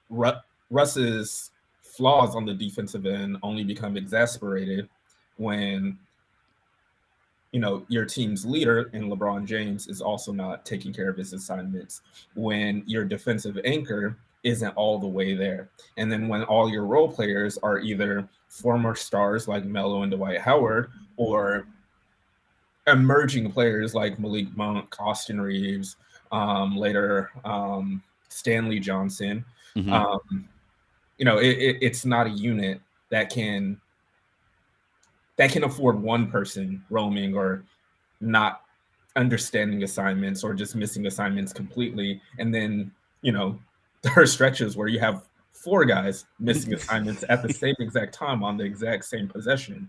[0.08, 0.32] Ru-
[0.70, 1.50] Russ's
[1.96, 4.88] flaws on the defensive end only become exasperated
[5.36, 5.98] when
[7.52, 11.34] you know your team's leader in LeBron James is also not taking care of his
[11.34, 12.00] assignments
[12.34, 17.10] when your defensive anchor isn't all the way there and then when all your role
[17.10, 21.66] players are either former stars like Melo and Dwight Howard or
[22.86, 25.96] emerging players like Malik Monk, Austin Reaves,
[26.32, 29.44] um, later um, Stanley Johnson.
[29.76, 29.92] Mhm.
[29.92, 30.48] Um,
[31.22, 32.80] you know, it, it, it's not a unit
[33.10, 33.80] that can
[35.36, 37.62] that can afford one person roaming or
[38.20, 38.62] not
[39.14, 42.20] understanding assignments or just missing assignments completely.
[42.40, 43.56] And then, you know,
[44.02, 48.42] there are stretches where you have four guys missing assignments at the same exact time
[48.42, 49.88] on the exact same possession.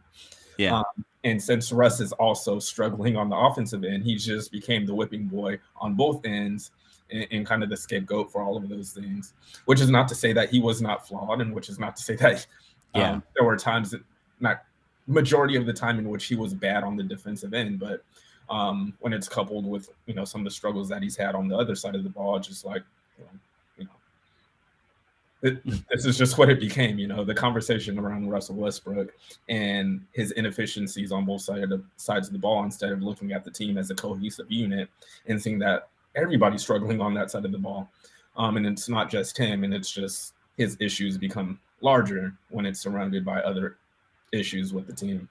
[0.59, 0.77] Yeah.
[0.77, 4.93] Um, and since Russ is also struggling on the offensive end, he just became the
[4.93, 6.69] whipping boy on both ends
[7.11, 9.33] and, and, kind of the scapegoat for all of those things.
[9.65, 12.03] Which is not to say that he was not flawed, and which is not to
[12.03, 12.45] say that
[12.95, 13.19] um, yeah.
[13.35, 14.01] there were times that
[14.39, 14.63] not
[15.07, 18.03] majority of the time in which he was bad on the defensive end, but
[18.49, 21.47] um, when it's coupled with you know some of the struggles that he's had on
[21.47, 22.83] the other side of the ball, just like
[23.77, 23.89] you know,
[25.41, 26.99] it, this is just what it became.
[26.99, 29.13] You know, the conversation around Russell Westbrook
[29.49, 33.31] and his inefficiencies on both sides of the sides of the ball, instead of looking
[33.31, 34.89] at the team as a cohesive unit
[35.27, 37.89] and seeing that everybody's struggling on that side of the ball.
[38.35, 42.79] Um, and it's not just him, and it's just his issues become larger when it's
[42.79, 43.77] surrounded by other
[44.31, 45.29] issues with the team.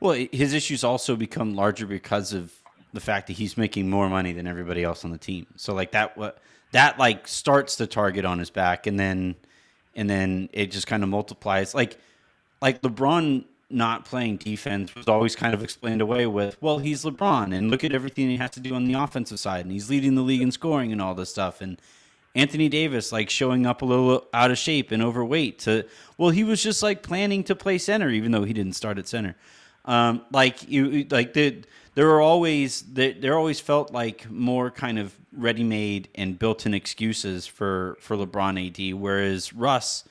[0.00, 2.52] Well, his issues also become larger because of
[2.92, 5.46] the fact that he's making more money than everybody else on the team.
[5.56, 6.38] So like that what
[6.72, 9.36] that like starts the target on his back and then
[9.94, 11.98] and then it just kind of multiplies like
[12.62, 17.54] like LeBron not playing defense was always kind of explained away with well he's LeBron
[17.54, 20.14] and look at everything he has to do on the offensive side and he's leading
[20.14, 21.80] the league in scoring and all this stuff and
[22.34, 25.84] Anthony Davis like showing up a little out of shape and overweight to
[26.16, 29.06] well he was just like planning to play center even though he didn't start at
[29.06, 29.36] center.
[29.84, 35.18] Um, like you like the there are always there always felt like more kind of
[35.32, 40.04] ready-made and built-in excuses for for LeBron AD, whereas Russ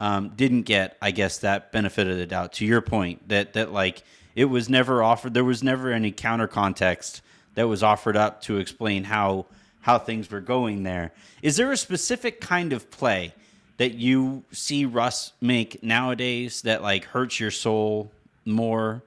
[0.00, 2.54] um, didn't get, I guess, that benefit of the doubt.
[2.54, 4.02] To your point, that that like
[4.34, 5.34] it was never offered.
[5.34, 7.22] There was never any counter context
[7.54, 9.46] that was offered up to explain how
[9.80, 11.12] how things were going there.
[11.42, 13.34] Is there a specific kind of play
[13.76, 18.10] that you see Russ make nowadays that like hurts your soul
[18.44, 19.02] more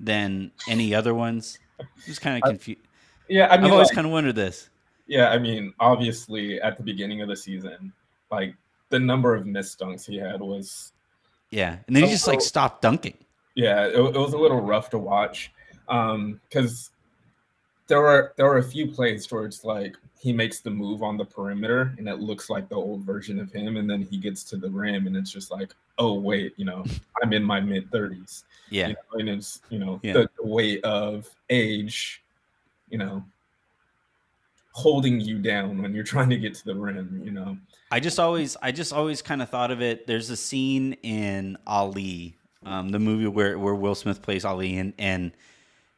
[0.00, 1.58] than any other ones?
[1.78, 2.80] I'm just kind of confused.
[3.28, 4.70] Yeah, I mean, I've always like, kind of wondered this.
[5.06, 7.92] Yeah, I mean, obviously at the beginning of the season,
[8.30, 8.54] like
[8.88, 10.92] the number of missed dunks he had was
[11.50, 13.16] yeah, and then he just like stopped dunking.
[13.54, 15.52] Yeah, it, it was a little rough to watch
[15.88, 16.90] um because
[17.86, 21.16] there were there were a few plays where it's like he makes the move on
[21.16, 24.42] the perimeter and it looks like the old version of him and then he gets
[24.42, 26.84] to the rim and it's just like oh wait you know
[27.22, 30.14] i'm in my mid 30s yeah you know, and it's you know yeah.
[30.14, 32.22] the, the weight of age
[32.90, 33.22] you know
[34.76, 37.56] holding you down when you're trying to get to the rim you know
[37.90, 41.56] i just always i just always kind of thought of it there's a scene in
[41.66, 45.32] ali um, the movie where where will smith plays ali and and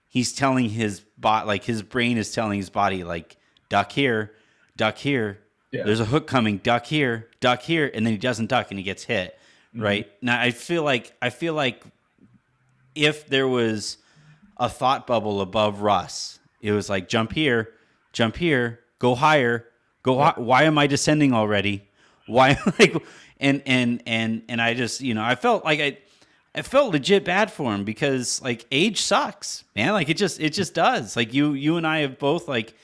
[0.07, 3.37] he's telling his bot like his brain is telling his body like
[3.69, 4.33] duck here
[4.77, 5.41] duck here
[5.73, 5.83] yeah.
[5.83, 8.85] there's a hook coming duck here duck here and then he doesn't duck and he
[8.85, 9.37] gets hit
[9.75, 9.83] mm-hmm.
[9.83, 11.83] right now i feel like i feel like
[12.95, 13.99] if there was
[14.57, 17.73] a thought bubble above russ it was like jump here
[18.19, 19.65] jump here, go higher,
[20.03, 20.19] go.
[20.19, 20.33] Yeah.
[20.37, 21.89] Why am I descending already?
[22.27, 22.97] Why like
[23.39, 25.99] and and and and I just you know I felt like I.
[26.55, 29.93] I felt legit bad for him because like age sucks, man.
[29.93, 31.15] Like it just it just does.
[31.15, 32.75] Like you you and I have both like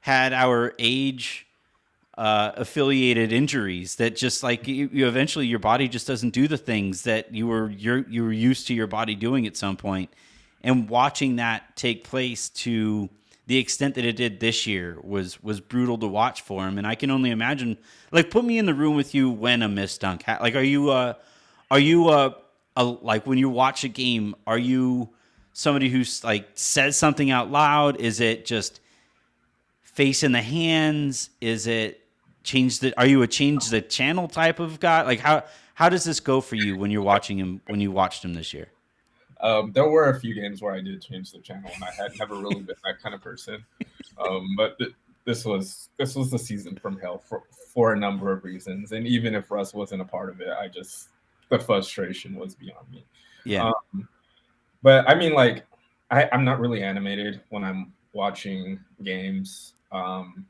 [0.00, 1.46] had our age
[2.18, 6.56] uh, affiliated injuries that just like you, you, eventually your body just doesn't do the
[6.56, 10.10] things that you were you're you were used to your body doing at some point,
[10.62, 13.08] and watching that take place to
[13.50, 16.78] the extent that it did this year was was brutal to watch for him.
[16.78, 17.76] And i can only imagine
[18.12, 20.90] like put me in the room with you when a missed dunk like are you
[20.90, 21.14] uh
[21.68, 22.30] are you uh
[22.76, 25.08] a, like when you watch a game are you
[25.52, 28.00] somebody who's like says something out loud?
[28.00, 28.78] Is it just
[29.82, 31.30] face in the hands?
[31.40, 32.06] Is it
[32.44, 35.02] change the are you a change the channel type of guy?
[35.02, 35.42] Like how
[35.74, 38.54] how does this go for you when you're watching him when you watched him this
[38.54, 38.68] year
[39.42, 42.18] um, there were a few games where I did change the channel, and I had
[42.18, 43.64] never really been that kind of person.
[44.18, 44.92] Um, but th-
[45.24, 49.06] this was this was the season from hell for for a number of reasons, and
[49.06, 51.08] even if Russ wasn't a part of it, I just
[51.48, 53.04] the frustration was beyond me.
[53.44, 53.70] Yeah.
[53.70, 54.08] Um,
[54.82, 55.64] but I mean, like,
[56.10, 60.46] I, I'm not really animated when I'm watching games, um,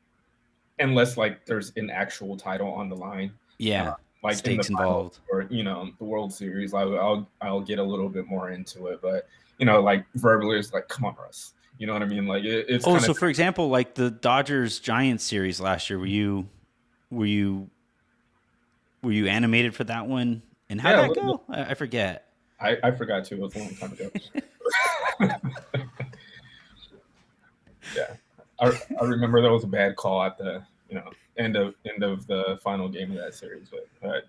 [0.79, 3.31] unless like there's an actual title on the line.
[3.57, 3.91] Yeah.
[3.91, 6.73] Uh, like stakes in involved or you know the World Series.
[6.73, 9.27] I'll, I'll I'll get a little bit more into it, but
[9.61, 11.53] you know, like verbally, it's like, come on, Russ.
[11.77, 12.25] You know what I mean?
[12.25, 12.85] Like it, it's.
[12.87, 16.49] Oh, so for example, like the Dodgers Giants series last year, were you,
[17.11, 17.69] were you,
[19.03, 20.41] were you animated for that one?
[20.69, 21.41] And how yeah, did that go?
[21.47, 22.25] I, I forget.
[22.59, 23.35] I, I forgot too.
[23.35, 24.09] It was a long time ago.
[27.95, 28.15] yeah,
[28.59, 32.03] I, I remember there was a bad call at the you know end of end
[32.03, 34.27] of the final game of that series, but, but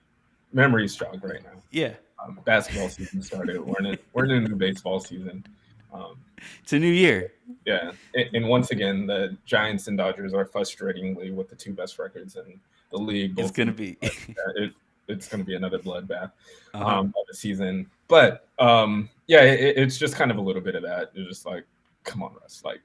[0.53, 1.61] memories jog right now.
[1.71, 1.95] Yeah.
[2.23, 3.61] um, basketball season started.
[3.61, 5.45] We're in a, we're in a new baseball season.
[5.93, 6.17] Um,
[6.63, 7.33] It's a new year.
[7.67, 11.99] yeah, and, and once again, the Giants and Dodgers are frustratingly with the two best
[11.99, 12.59] records in
[12.91, 13.39] the league.
[13.39, 13.99] It's gonna be.
[14.03, 14.09] Yeah,
[14.57, 14.73] it,
[15.09, 16.31] it's going to be another bloodbath
[16.73, 16.87] Uh-huh.
[17.01, 17.91] um, of the season.
[18.07, 21.11] But um, yeah, it, it's just kind of a little bit of that.
[21.15, 21.65] It's just like,
[22.05, 22.63] come on, Russ.
[22.65, 22.81] Like,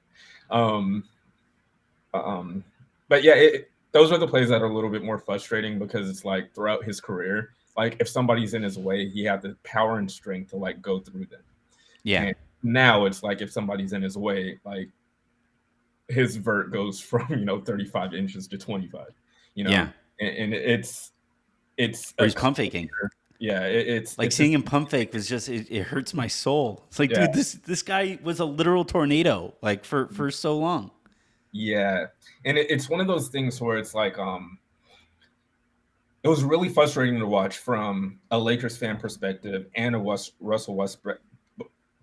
[0.50, 1.04] um,
[2.12, 2.64] um,
[3.08, 6.08] but yeah, it, those are the plays that are a little bit more frustrating because
[6.08, 9.98] it's like throughout his career, like if somebody's in his way, he had the power
[9.98, 11.42] and strength to like go through them.
[12.02, 12.22] yeah.
[12.22, 14.90] And now it's like if somebody's in his way, like
[16.08, 19.06] his vert goes from you know 35 inches to 25.
[19.54, 19.88] You know, Yeah.
[20.20, 21.12] and, and it's
[21.76, 22.90] it's Or he's pump faking.
[23.38, 26.26] yeah, it, it's Like it's seeing him pump fake was just it, it hurts my
[26.26, 26.84] soul.
[26.88, 27.26] It's like, Yeah.
[27.26, 30.30] dude, this this guy was a literal tornado, like for for mm-hmm.
[30.30, 30.90] so long.
[31.52, 32.06] Yeah,
[32.44, 34.58] and it, it's one of those things where it's like, um,
[36.22, 40.74] it was really frustrating to watch from a Lakers fan perspective and a West, Russell
[40.74, 41.20] Westbrook,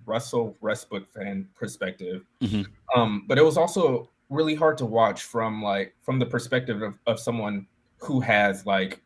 [0.05, 2.25] Russell Westbrook fan perspective.
[2.41, 2.65] Mhm.
[2.95, 6.97] Um, but it was also really hard to watch from like from the perspective of,
[7.05, 9.01] of someone who has like,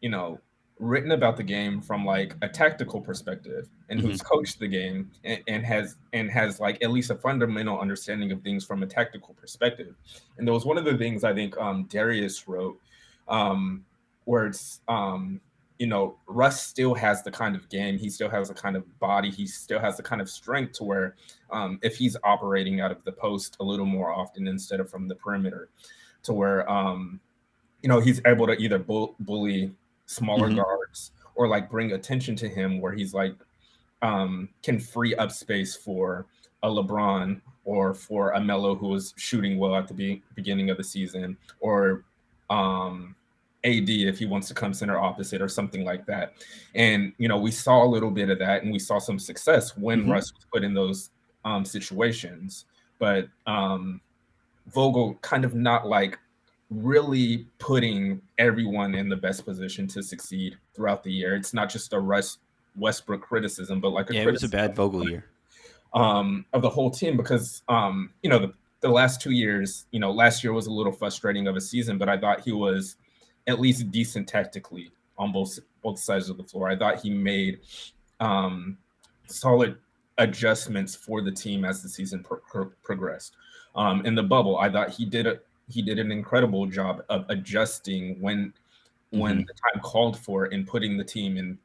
[0.00, 0.40] you know,
[0.80, 5.40] written about the game from like a tactical perspective and who's coached the game and,
[5.46, 9.34] and has and has like at least a fundamental understanding of things from a tactical
[9.34, 9.94] perspective.
[10.38, 12.80] And there was one of the things I think um, Darius wrote
[13.28, 13.84] um,
[14.24, 15.40] where it's um,
[15.78, 18.98] you know Russ still has the kind of game, he still has the kind of
[18.98, 21.14] body, he still has the kind of strength to where
[21.50, 25.08] um, if he's operating out of the post a little more often instead of from
[25.08, 25.68] the perimeter,
[26.22, 27.20] to where um,
[27.82, 29.72] you know he's able to either bull- bully
[30.10, 30.56] smaller Mhm.
[30.56, 33.34] guards or like bring attention to him where he's like
[34.02, 36.26] um, can free up space for
[36.62, 40.78] a LeBron or for a Melo who was shooting well at the be- beginning of
[40.78, 42.02] the season or
[42.48, 43.14] um,
[43.62, 46.32] AD if he wants to come center opposite or something like that.
[46.74, 49.76] And you know, we saw a little bit of that and we saw some success
[49.76, 50.12] when Mhm.
[50.12, 51.10] Russ was put in those
[51.44, 52.64] um, situations.
[52.98, 54.00] But um,
[54.68, 56.18] Vogel kind of not like
[56.70, 61.34] really putting everyone in the best position to succeed throughout the year.
[61.34, 62.38] It's not just a Russ
[62.76, 65.24] Westbrook criticism, but like a Yeah, it was a bad Vogel year.
[65.94, 69.98] um, of the whole team because um, you know the, the last two years, you
[70.00, 72.96] know, last year was a little frustrating of a season, but I thought he was
[73.46, 76.68] at least decent tactically on both both sides of the floor.
[76.70, 77.60] I thought he made
[78.20, 78.78] um,
[79.26, 79.76] solid
[80.18, 83.34] adjustments for the team as the season pro- pro- progressed.
[83.74, 87.24] Um, in the bubble, I thought he did a he did an incredible job of
[87.28, 88.52] adjusting when
[89.10, 91.58] when the time called for and putting the team in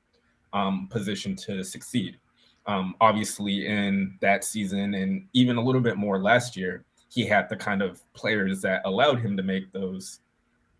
[0.53, 2.17] um, position to succeed.
[2.65, 7.47] Um, obviously, in that season and even a little bit more last year, he had
[7.47, 10.21] the kind of players that allowed him to make those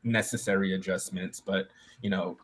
[0.03, 1.39] necessary adjustments.
[1.39, 1.67] But
[2.01, 2.37] you know,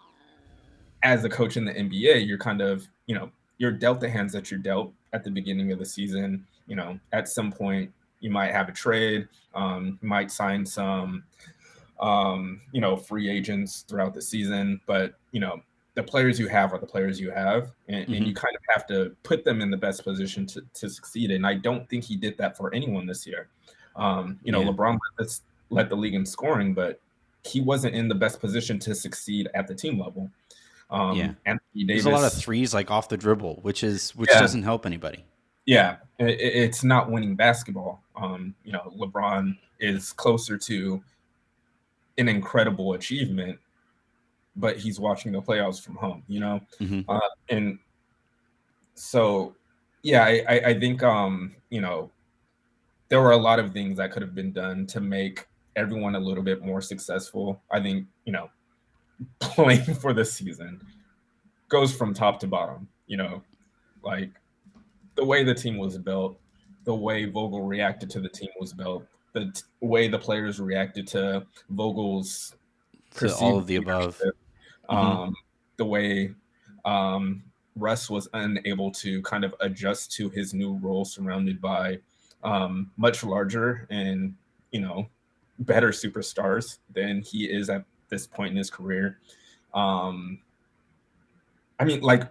[1.04, 4.34] as a coach in the NBA, you're kind of you know you're dealt the hands
[4.34, 6.46] that you're dealt at the beginning of the season.
[6.68, 11.24] You know, at some point you might have a trade, um, you might sign some,
[12.00, 15.62] um, you know, free agents throughout the season, but you know
[15.96, 18.88] the players you have are the players you have, and, and you kind of have
[18.88, 21.32] to put them in the best position to, to succeed.
[21.32, 23.50] And I don't think he did that for anyone this year.
[23.98, 24.70] Um, you know, Yeah.
[24.70, 27.02] LeBron let, this, led the league in scoring, but
[27.44, 30.32] he wasn't in the best position to succeed at the team level.
[30.90, 31.34] Um, Yeah.
[31.46, 32.06] Anthony Davis.
[32.06, 34.40] There's a lot of threes like off the dribble, which is which Yeah.
[34.40, 35.26] doesn't help anybody.
[35.66, 36.28] Yeah, i- i-
[36.66, 38.02] it's not winning basketball.
[38.16, 41.04] Um, you know, LeBron is closer to
[42.18, 43.60] an incredible achievement,
[44.56, 46.24] but he's watching the playoffs from home.
[46.28, 47.06] You know, Mhm.
[47.08, 47.20] uh,
[47.50, 47.80] and
[48.96, 49.56] so
[50.04, 52.12] yeah, I, I, I think um, you know
[53.10, 56.20] there were a lot of things that could have been done to make everyone a
[56.20, 57.62] little bit more successful.
[57.72, 58.50] I think you know
[59.40, 60.82] playing for the season
[61.70, 62.88] goes from top to bottom.
[63.08, 63.44] You know,
[64.04, 64.30] like
[65.16, 66.40] the way the team was built,
[66.84, 71.08] the way Vogel reacted to the team was built, the t- way the players reacted
[71.08, 72.56] to Vogel's
[73.18, 74.22] To all of the above.
[74.90, 74.96] Mhm.
[74.96, 75.36] Um,
[75.78, 76.34] the way
[76.86, 77.44] um,
[77.76, 82.00] Russ was unable to kind of adjust to his new role, surrounded by
[82.44, 84.36] um, much larger and
[84.72, 85.08] you know
[85.60, 89.20] better superstars than he is at this point in his career.
[89.74, 90.40] Um,
[91.80, 92.24] I mean, like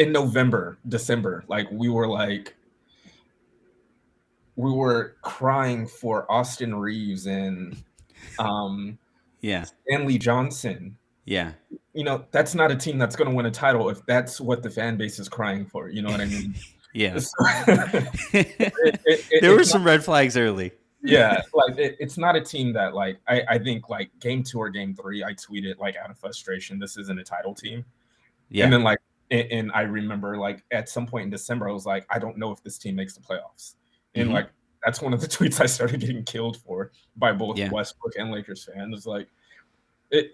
[0.00, 2.54] in November, December, like we were like
[4.56, 7.76] we were crying for Austin Reaves and
[8.38, 8.98] um
[9.40, 10.96] Yeah, Stanley Johnson.
[11.24, 11.52] yeah,
[11.94, 14.62] You know, that's not a team that's going to win a title if that's what
[14.62, 15.88] the fan base is crying for.
[15.88, 16.54] You know what I mean?
[16.94, 17.18] yeah.
[17.18, 17.28] So-
[17.68, 20.72] it- it- it- there were some red flags early.
[21.02, 24.58] yeah like it, it's not a team that like I, I think like game two
[24.58, 27.86] or game three i tweeted like out of frustration this isn't a title team
[28.50, 28.64] Yeah.
[28.64, 28.98] And then like
[29.30, 32.36] and, and I remember like at some point in December, I was like, I don't
[32.38, 33.74] know if this team makes the playoffs.
[34.14, 34.34] And Mhm.
[34.34, 34.50] like
[34.84, 37.70] that's one of the tweets I started getting killed for by both Yeah.
[37.70, 39.06] Westbrook and Lakers fans.
[39.06, 39.28] Like
[40.10, 40.32] it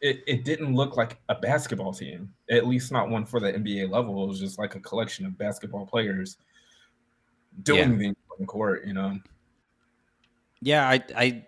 [0.00, 3.90] it it didn't look like a basketball team, at least not one for the NBA
[3.90, 4.22] level.
[4.24, 6.36] It was just like a collection of basketball players
[7.64, 7.98] doing Yeah.
[7.98, 9.18] things on the court, you know.
[10.60, 11.46] Yeah, I, I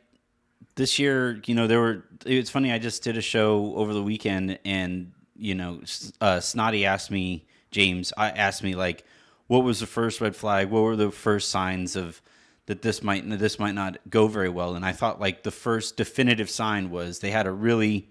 [0.77, 2.05] this year, you know, there were.
[2.27, 2.73] It's funny.
[2.73, 5.81] I just did a show over the weekend, and you know,
[6.21, 9.05] uh, Snotty asked me, James, I asked me like,
[9.47, 10.71] what was the first red flag?
[10.71, 12.21] What were the first signs of
[12.67, 14.75] that this might this might not go very well?
[14.77, 18.09] And I thought like the first definitive sign was they had a really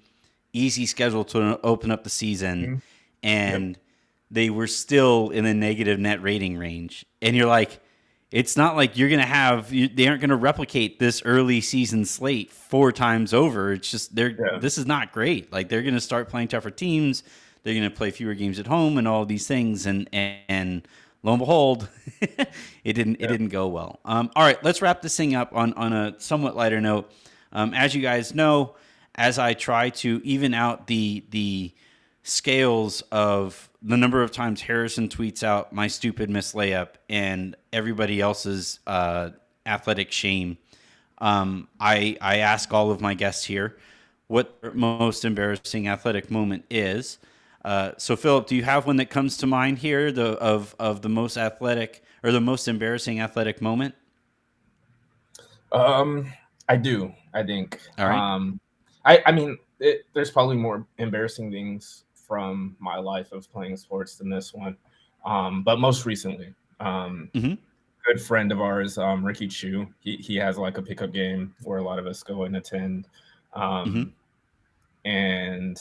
[0.52, 2.82] easy schedule to open up the season,
[3.24, 3.78] and
[4.32, 7.06] they were still in the negative net rating range.
[7.22, 7.80] And you're like,
[8.32, 12.52] it's not like you're gonna have you, they aren't gonna replicate this early season slate
[12.52, 13.74] four times over.
[13.74, 14.60] It's just they're Yeah.
[14.60, 15.52] this is not great.
[15.52, 17.24] Like they're gonna start playing tougher teams.
[17.64, 19.86] They're gonna play fewer games at home and all these things.
[19.86, 20.88] And and, and
[21.24, 21.90] lo and behold,
[22.22, 24.00] it didn't it didn't go well.
[24.06, 27.12] Um, all right, let's wrap this thing up on on a somewhat lighter note.
[27.52, 28.76] Um, as you guys know,
[29.16, 31.74] as I try to even out the the
[32.24, 38.20] scales of the number of times Harrison tweets out my stupid miss layup and everybody
[38.20, 39.30] else's uh,
[39.66, 40.58] athletic shame.
[41.20, 43.78] Um, I I ask all of my guests here
[44.28, 47.18] what their most embarrassing athletic moment is.
[47.66, 50.12] Uh, so Philip, do you have one that comes to mind here?
[50.12, 53.96] The of of the most athletic or the most embarrassing athletic moment?
[55.72, 56.32] Um,
[56.68, 57.14] I do.
[57.34, 57.80] I think.
[57.98, 58.18] All right.
[58.18, 58.60] Um,
[59.06, 64.16] I I mean, it, there's probably more embarrassing things from my life of playing sports
[64.16, 64.78] than this one.
[65.26, 67.58] Um, but most recently, um, Mhm.
[68.06, 69.94] good friend of ours, um, Ricky Chu.
[70.00, 73.08] He he has like a pickup game where a lot of us go and attend.
[73.54, 74.14] Um, Mhm.
[75.06, 75.78] and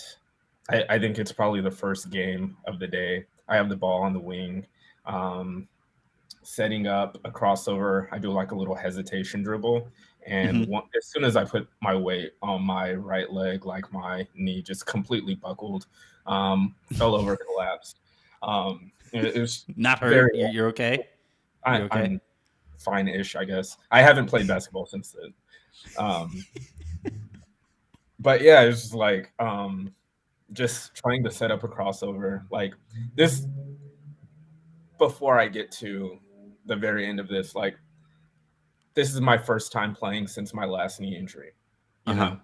[0.70, 3.26] I, I think it's probably the first game of the day.
[3.48, 4.66] I have the ball on the wing.
[5.06, 5.68] Um,
[6.42, 9.90] setting up a crossover, I do like a little hesitation dribble.
[10.26, 10.68] And Mhm.
[10.68, 14.62] one, as soon as I put my weight on my right leg, like my knee
[14.62, 15.86] just completely buckled,
[16.26, 18.00] um, fell over, collapsed.
[18.42, 20.10] Um, it, it was Not hurt.
[20.10, 21.08] Very You're, you're okay.
[21.64, 22.00] I, okay?
[22.04, 22.20] I'm
[22.78, 23.78] fine-ish, I guess.
[23.90, 25.34] I haven't played basketball since then.
[25.96, 26.44] Um,
[28.18, 29.94] but yeah, it's just like um,
[30.52, 32.44] just trying to set up a crossover.
[32.50, 32.74] Like
[33.14, 33.46] this,
[34.98, 36.18] before I get to
[36.66, 37.78] the very end of this, like
[38.94, 41.52] this is my first time playing since my last knee injury.
[42.06, 42.24] You Uh-huh.
[42.30, 42.40] know,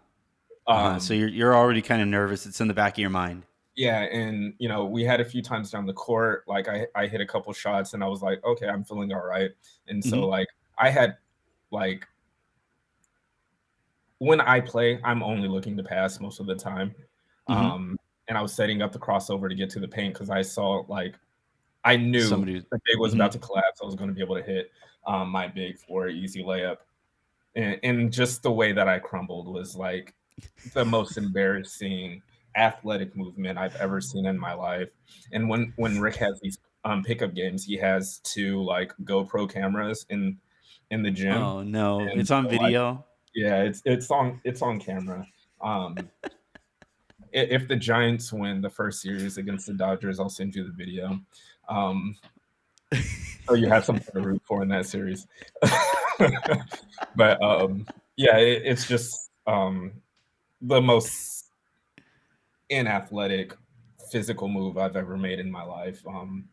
[0.68, 2.46] Uh, Um, so you're you're already kind of nervous.
[2.46, 3.46] It's in the back of your mind.
[3.76, 6.44] yeah, and you know, we had a few times down the court.
[6.46, 9.24] Like I, I hit a couple shots, and I was like, okay, I'm feeling all
[9.26, 9.50] right.
[9.88, 10.28] And so Mhm.
[10.28, 11.18] like I had
[11.70, 12.06] like
[14.18, 16.94] when I play, I'm only looking to pass most of the time.
[17.48, 17.74] Mhm.
[17.74, 20.42] Um, and I was setting up the crossover to get to the paint because I
[20.42, 21.16] saw like
[21.84, 23.16] I knew Somebody- the big was Mhm.
[23.16, 23.80] about to collapse.
[23.82, 24.70] I was going to be able to hit
[25.06, 26.78] um, my big for an easy layup.
[27.56, 30.14] And, and just the way that I crumbled was like
[30.72, 32.22] the most embarrassing
[32.56, 34.88] athletic movement I've ever seen in my life.
[35.32, 40.06] And when when Rick has these um, pickup games, he has two like GoPro cameras
[40.08, 40.38] in
[40.90, 41.36] in the gym.
[41.36, 43.04] Oh no, And it's on so, like, video.
[43.34, 45.26] Yeah, it's it's on it's on camera.
[45.60, 45.96] Um,
[47.32, 51.20] if the Giants win the first series against the Dodgers, I'll send you the video.
[51.68, 52.16] Um,
[53.46, 55.26] so you have something to root for in that series.
[57.16, 57.86] but um,
[58.16, 59.92] yeah, it, it's just um,
[60.60, 61.46] the most
[62.70, 63.56] inathletic
[64.10, 66.00] physical move I've ever made in my life.
[66.06, 66.48] Um,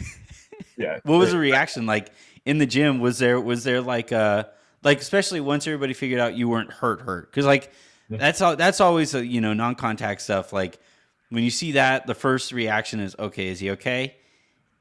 [0.76, 0.98] yeah.
[1.04, 2.10] What was the reaction like
[2.44, 3.00] in the gym?
[3.00, 4.44] Was there was there like uh
[4.82, 7.72] like especially once everybody figured out you weren't hurt hurt because like
[8.08, 10.78] that's all that's always a you know non contact stuff like
[11.28, 14.16] when you see that the first reaction is okay is he okay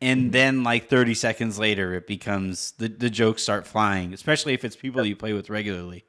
[0.02, 4.64] and then like 30 seconds later it becomes the, the jokes start flying especially if
[4.64, 6.06] it's people you play with regularly.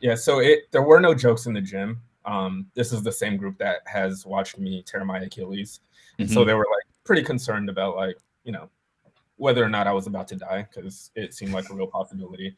[0.00, 2.00] Yeah, so it there were no jokes in the gym.
[2.24, 5.80] Um, this is the same group that has watched me tear my Achilles,
[6.18, 6.46] and so Mhm.
[6.46, 8.68] they were like pretty concerned about like you know
[9.36, 12.56] whether or not I was about to die because it seemed like a real possibility.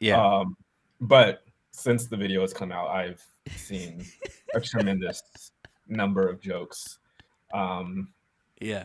[0.00, 0.20] yeah.
[0.22, 0.56] Um,
[1.00, 3.22] but since the video has come out, I've
[3.56, 4.04] seen
[4.54, 5.52] a tremendous
[5.88, 6.98] number of jokes,
[7.54, 8.08] um,
[8.60, 8.84] yeah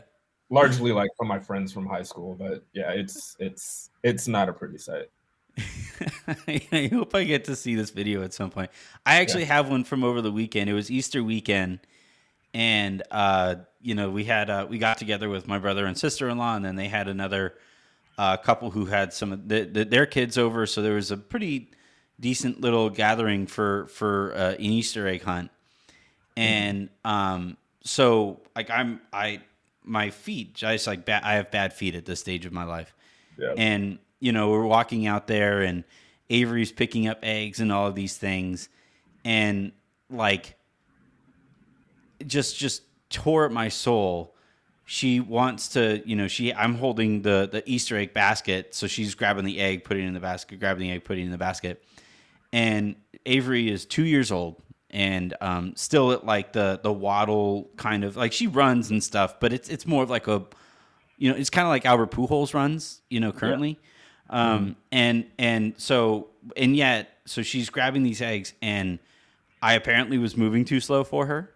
[0.52, 2.36] largely like from my friends from high school.
[2.38, 5.10] But yeah, it's it's it's not a pretty sight.
[6.28, 8.70] I hope I get to see this video at some point.
[9.06, 10.70] I actually have one from over the weekend.
[10.70, 11.80] It was Easter weekend,
[12.54, 16.30] and uh, you know we had uh, we got together with my brother and sister
[16.30, 17.56] in law, and then they had another
[18.18, 20.66] uh, couple who had some of the, the, their kids over.
[20.66, 21.72] So there was a pretty
[22.20, 25.52] decent little gathering for for uh, an Easter egg hunt,
[26.38, 29.42] and um, so like I'm I
[29.84, 32.94] my feet just like bad, I have bad feet at this stage of my life,
[33.38, 33.54] Yeah.
[33.58, 35.84] and you know we're walking out there and
[36.30, 38.70] Avery's picking up eggs and all of these things,
[39.26, 39.72] and
[40.10, 40.56] like
[42.26, 44.36] just just tore at my soul.
[44.86, 49.16] She wants to, you know, she I'm holding the the Easter egg basket, so she's
[49.16, 51.38] grabbing the egg, putting it in the basket, grabbing the egg, putting it in the
[51.38, 51.84] basket.
[52.54, 54.62] And Avery is two years old
[54.92, 59.40] and um, still at like the the waddle kind of like she runs and stuff,
[59.40, 60.44] but it's it's more of like a
[61.18, 63.80] you know, it's kind of like Albert Pujols runs, you know, currently.
[64.30, 68.98] Um, and and so and yet so she's grabbing these eggs and
[69.62, 71.54] I apparently was moving too slow for her.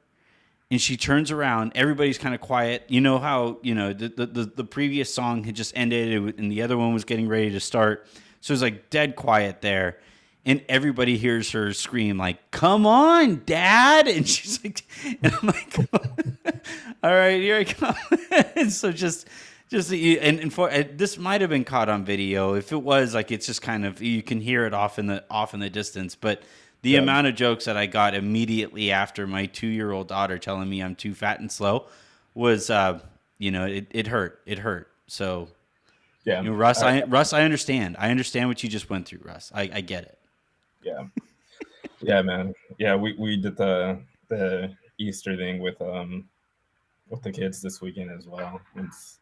[0.71, 1.71] And she turns around.
[1.75, 2.83] Everybody's kind of quiet.
[2.87, 6.63] You know how you know the the the previous song had just ended, and the
[6.63, 8.07] other one was getting ready to start.
[8.41, 9.99] So it was like dead quiet there,
[10.45, 14.83] and everybody hears her scream like, "Come on, Dad!" And she's like,
[15.23, 15.77] and I'm like,
[17.03, 17.95] "All right, here I come."
[18.55, 19.27] and so just
[19.69, 22.53] just and, and for this might have been caught on video.
[22.53, 25.23] If it was, like, it's just kind of you can hear it off in the
[25.29, 26.43] off in the distance, but
[26.81, 26.99] the Yeah.
[26.99, 30.81] amount of jokes that I got immediately after my two year old daughter telling me
[30.83, 31.87] I'm too fat and slow
[32.35, 32.99] was, uh,
[33.39, 34.39] you know, it, it hurt.
[34.45, 34.91] It hurt.
[35.07, 35.47] So,
[36.25, 36.41] Yeah.
[36.43, 37.95] you know, Russ, Uh, I, Russ, I understand.
[37.97, 39.51] I understand what you just went through, Russ.
[39.55, 40.19] I, I get it.
[40.85, 41.03] Yeah
[42.01, 46.29] yeah man yeah we, we did the the easter thing with um
[47.09, 49.19] with the kids this weekend as well it's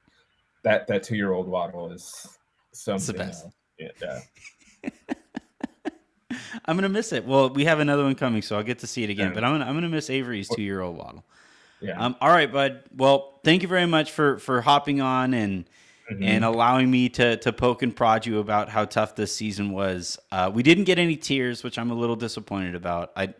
[0.63, 2.37] that that two-year-old waddle is
[2.71, 3.45] something else.
[3.79, 4.89] yeah, yeah
[6.65, 7.25] I'm gonna miss it.
[7.25, 9.29] Well, we have another one coming, so I'll get to see it again.
[9.29, 9.33] Yeah.
[9.33, 11.23] But I'm gonna, I'm gonna miss Avery's two year old waddle.
[11.81, 12.83] yeah Um, all right, bud.
[12.95, 15.65] Well, thank you very much for for hopping on and
[16.19, 16.25] Mhm.
[16.27, 20.17] and allowing me to to poke and prod you about how tough this season was.
[20.31, 23.11] Uh, we didn't get any tears, which I'm a little disappointed about.
[23.15, 23.33] I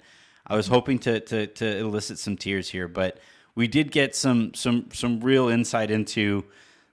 [0.48, 3.20] I was hoping to to to elicit some tears here, but
[3.56, 6.44] we did get some some some real insight into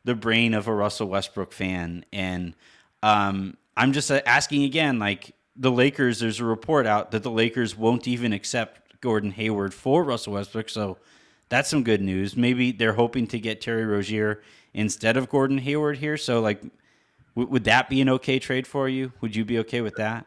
[0.04, 2.54] the brain of a Russell Westbrook fan, and
[3.02, 6.20] um, I'm just uh, asking again, like the Lakers.
[6.20, 10.68] There's a report out that the Lakers won't even accept Gordon Hayward for Russell Westbrook,
[10.68, 10.98] so
[11.48, 12.36] that's some good news.
[12.36, 14.40] Maybe they're hoping to get Terry Rozier
[14.74, 16.16] instead of Gordon Hayward here.
[16.16, 16.60] So, like,
[17.34, 19.12] w- would that be an okay trade for you?
[19.20, 20.26] Would you be okay with that?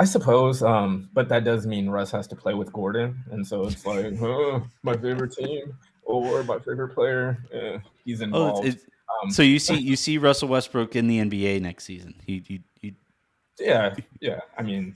[0.00, 3.64] I suppose, um, but that does mean Russ has to play with Gordon, and so
[3.64, 7.44] it's like, oh, my favorite team or my favorite player.
[7.52, 8.68] Eh, he's Oh, involved.
[8.68, 8.86] it's, it's,
[9.22, 12.14] Um, so you see you see Russell Westbrook in the NBA next season.
[12.24, 12.94] He, he, he
[13.58, 14.40] yeah, yeah.
[14.56, 14.94] I mean,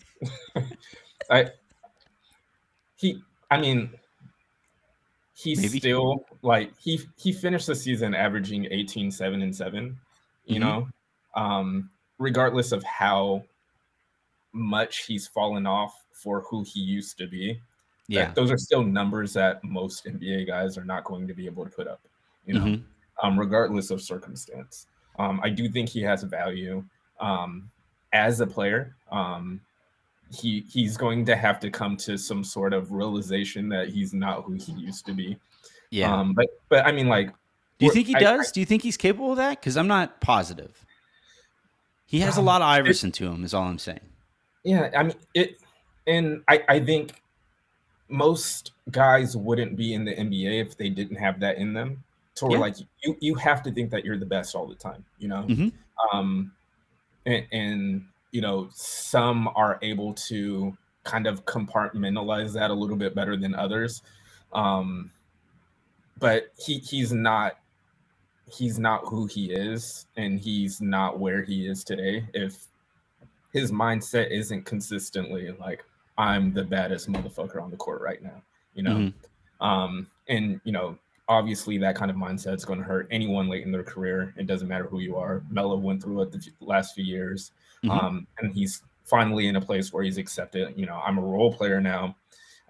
[1.30, 1.50] I
[2.96, 3.22] he.
[3.50, 3.90] I mean,
[5.42, 5.78] he's Maybe.
[5.78, 9.98] still like he he finished the season averaging 18, 7, and 7.
[10.46, 10.60] You Mhm.
[10.60, 10.88] know,
[11.34, 13.44] um, regardless of how
[14.52, 17.60] much he's fallen off for who he used to be.
[18.08, 18.30] yeah.
[18.32, 21.70] those are still numbers that most NBA guys are not going to be able to
[21.70, 22.00] put up.
[22.44, 22.84] You know, Mhm.
[23.22, 24.86] um, regardless of circumstance.
[25.18, 26.84] Um, I do think he has value
[27.20, 27.70] um,
[28.12, 28.94] as a player.
[29.10, 29.60] Um,
[30.32, 34.42] he he's going to have to come to some sort of realization that he's not
[34.44, 35.36] who he used to be.
[35.90, 36.14] Yeah.
[36.14, 37.28] Um, but but I mean, like,
[37.78, 38.50] Do you think he I- does?
[38.52, 39.60] Do you think he's capable of that?
[39.60, 40.84] Because I'm not positive.
[42.06, 43.44] He has a Um, lot of Iverson to him.
[43.44, 44.00] Is all I'm saying.
[44.64, 45.58] Yeah, I mean it,
[46.06, 47.20] and I I think
[48.08, 52.04] most guys wouldn't be in the NBA if they didn't have that in them.
[52.36, 52.60] To where Yeah.
[52.60, 55.42] like you you have to think that you're the best all the time, you know.
[55.42, 55.72] Mhm.
[56.12, 56.52] Um,
[57.26, 63.14] and, and you know some are able to kind of compartmentalize that a little bit
[63.14, 64.02] better than others.
[64.52, 65.10] Um,
[66.18, 67.58] but he he's not
[68.50, 72.26] he's not who he is, and he's not where he is today.
[72.34, 72.66] If
[73.52, 75.84] his mindset isn't consistently like
[76.18, 78.42] I'm the baddest motherfucker on the court right now,
[78.74, 78.96] you know.
[78.96, 79.14] Mhm.
[79.60, 83.64] Um, and you know, obviously that kind of mindset is going to hurt anyone late
[83.64, 84.34] in their career.
[84.36, 85.42] It doesn't matter who you are.
[85.50, 87.52] Melo went through it the last few years,
[87.84, 87.90] Mhm.
[87.90, 90.72] um, and he's finally in a place where he's accepted.
[90.76, 92.16] You know, I'm a role player now.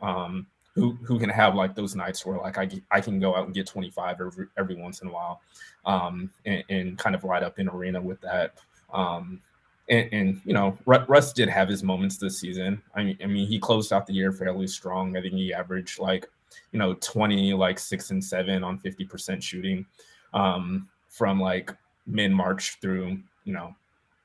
[0.00, 3.44] Um, who, who can have like those nights where like I I can go out
[3.44, 5.42] and get 25 every, every once in a while
[5.84, 8.54] um, and, and kind of light up an arena with that.
[8.92, 9.42] Um,
[9.90, 12.80] and, and you know, Ru- Russ did have his moments this season.
[12.94, 15.14] I mean, I mean, he closed out the year fairly strong.
[15.16, 16.26] I think he averaged like,
[16.72, 19.84] you know, 20, like six and seven on 50% shooting
[20.32, 21.70] um, from like
[22.06, 23.74] mid March through, you know,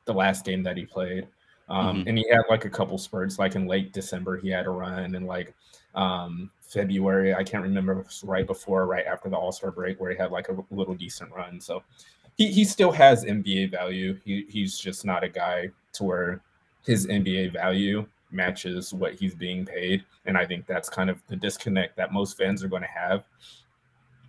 [0.08, 1.28] the last game that he played.
[1.70, 2.10] Um, Mhm.
[2.10, 5.16] And he had like a couple spurts, like in late December, he had a run,
[5.16, 5.54] and like
[5.96, 9.52] um, February, I can't remember if it was right before, or right after the All
[9.52, 11.60] Star break, where he had like a little decent run.
[11.60, 11.84] So
[12.38, 14.18] he, he still has NBA value.
[14.26, 16.42] He, he's just not a guy to where
[16.86, 21.36] his NBA value matches what he's being paid, and I think that's kind of the
[21.36, 23.24] disconnect that most fans are going to have.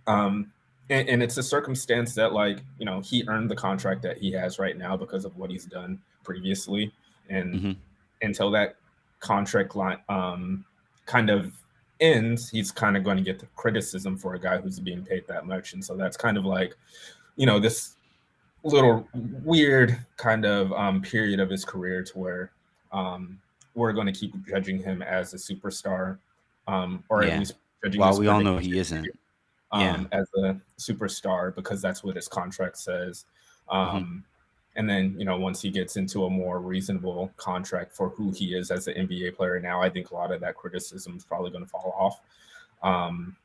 [0.07, 0.51] Um,
[0.89, 4.31] and, and it's a circumstance that, like, you know, he earned the contract that he
[4.31, 6.91] has right now because of what he's done previously,
[7.29, 7.75] and Mhm.
[8.21, 8.75] until that
[9.19, 10.65] contract line um,
[11.05, 11.53] kind of
[11.99, 15.25] ends, he's kind of going to get the criticism for a guy who's being paid
[15.27, 16.75] that much, and so that's kind of like,
[17.35, 17.95] you know, this
[18.63, 22.51] little weird kind of um, period of his career to where
[22.91, 23.39] um,
[23.75, 26.17] we're going to keep judging him as a superstar,
[26.67, 27.29] um, or Yeah.
[27.33, 28.01] at least judging.
[28.01, 29.07] Well, we all know he isn't.
[29.71, 30.05] Um, Yeah.
[30.19, 33.25] as a superstar because that's what his contract says.
[33.71, 33.97] Mm-hmm.
[33.97, 34.23] Um,
[34.75, 38.53] And then, you know, once he gets into a more reasonable contract for who he
[38.55, 41.51] is as an NBA player now, I think a lot of that criticism is probably
[41.51, 42.21] going to fall off
[42.81, 43.35] um,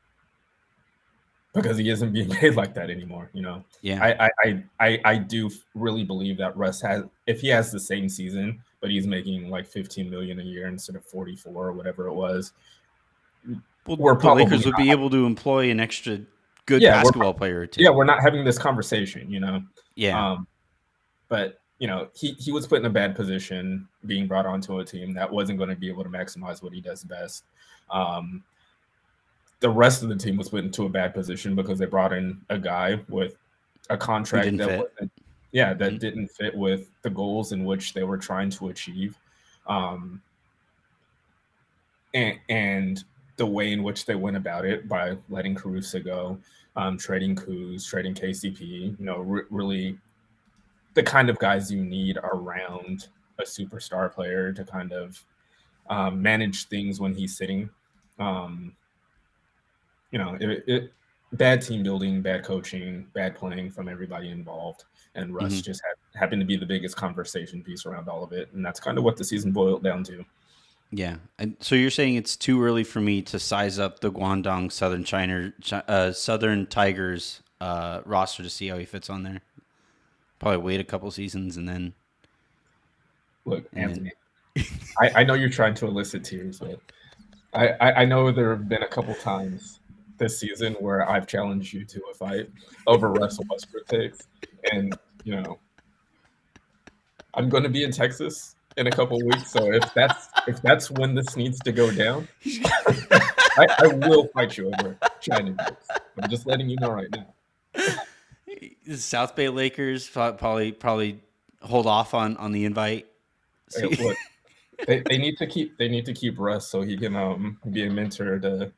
[1.53, 3.29] because he isn't being paid like that anymore.
[3.33, 4.01] You know, Yeah.
[4.03, 8.07] I, I, I, I do really believe that Russ has, if he has the same
[8.07, 12.13] season, but he's making like 15 million a year instead of 44 or whatever it
[12.13, 12.53] was,
[13.87, 16.19] well, we're the Lakers would be able to employ an extra
[16.65, 17.83] good Yeah, basketball player two.
[17.83, 19.61] yeah, we're not having this conversation, you know.
[19.95, 20.31] yeah.
[20.31, 20.47] Um,
[21.29, 24.85] but you know, he he was put in a bad position being brought onto a
[24.85, 27.43] team that wasn't going to be able to maximize what he does best.
[27.91, 28.43] Um,
[29.59, 32.39] the rest of the team was put into a bad position because they brought in
[32.49, 33.35] a guy with
[33.89, 35.11] a contract that wasn't,
[35.51, 35.99] yeah, that Mhm.
[35.99, 39.17] didn't fit with the goals in which they were trying to achieve.
[39.67, 40.21] Um,
[42.13, 43.03] and, and
[43.37, 46.37] the way in which they went about it by letting Caruso go,
[46.75, 49.97] um, trading Kuz, trading KCP, you know, re- really
[50.93, 53.07] the kind of guys you need around
[53.39, 55.21] a superstar player to kind of
[55.89, 57.69] um, manage things when he's sitting.
[58.19, 58.75] Um,
[60.11, 60.93] you know, it, it
[61.33, 65.63] bad team building, bad coaching, bad playing from everybody involved, and Russ Mhm.
[65.63, 68.79] just had, happened to be the biggest conversation piece around all of it, and that's
[68.79, 70.23] kind of what the season boiled down to.
[70.95, 71.17] Yeah.
[71.37, 75.03] And so you're saying it's too early for me to size up the Guangdong Southern
[75.03, 75.51] China
[75.89, 79.41] uh, Southern Tigers uh, roster to see how he fits on there.
[80.39, 81.93] Probably wait a couple seasons and then
[83.43, 84.11] Look, And Anthony,
[85.01, 86.79] I, I know you're trying to elicit tears, but
[87.53, 89.81] I, I, I know there have been a couple times
[90.17, 92.49] this season where I've challenged you to a fight
[92.87, 94.27] over Russell Westbrook takes,
[94.71, 95.59] and you know,
[97.33, 100.91] I'm going to be in Texas in a couple weeks, so if that's if that's
[100.91, 102.27] when this needs to go down,
[103.57, 105.55] I, I will fight you over China.
[106.21, 108.95] I'm just letting you know right now.
[108.95, 111.19] South Bay Lakers pro- probably probably
[111.61, 113.07] hold off on on the invite.
[113.73, 114.17] Hey, look,
[114.87, 117.85] they, they need to keep they need to keep Russ so he can um be
[117.85, 118.71] a mentor to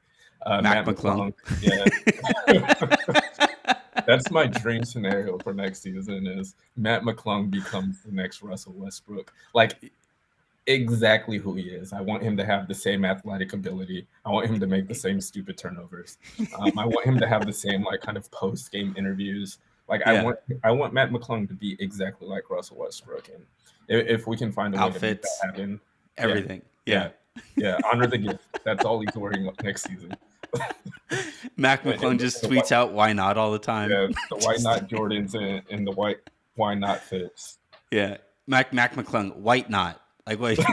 [0.45, 1.33] uh, Mac Matt McClung.
[1.33, 2.03] McClung.
[2.53, 3.19] Yeah,
[4.07, 9.31] that's my dream scenario for next season is Mac McClung becomes the next Russell Westbrook.
[9.53, 9.91] Like
[10.65, 11.93] exactly who he is.
[11.93, 14.05] I want him to have the same athletic ability.
[14.25, 16.17] I want him to make the same stupid turnovers.
[16.59, 19.59] Um, I want him to have the same like kind of post game interviews.
[19.87, 23.29] Like I want I want Mac McClung to be exactly like Russell Westbrook.
[23.33, 23.45] And
[23.87, 25.79] if, if we can find a way to make that happen,
[26.17, 26.61] Everything.
[26.85, 27.43] yeah, Yeah.
[27.55, 28.43] yeah, honor the gift.
[28.65, 30.11] That's all he's wearing next season.
[31.57, 33.89] Mac Yeah, McClung just tweets out why not all the time.
[33.89, 36.17] Yeah, the why not Jordans and, and the white
[36.55, 37.57] why not fits.
[37.91, 38.17] Yeah.
[38.47, 40.01] Mac Mac McClung, white knot.
[40.25, 40.59] Like what?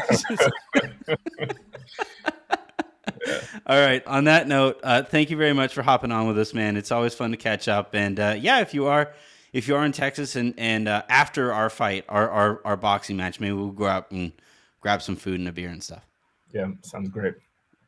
[3.66, 4.06] All right.
[4.06, 6.76] On that note, uh, thank you very much for hopping on with us, man.
[6.76, 7.94] It's always fun to catch up.
[7.94, 9.12] And uh, yeah, if you are
[9.52, 13.16] if you are in Texas and and uh, after our fight, our, our our boxing
[13.16, 14.32] match, maybe we'll go out and
[14.80, 16.04] grab some food and a beer and stuff.
[16.52, 17.34] Yeah, sounds great.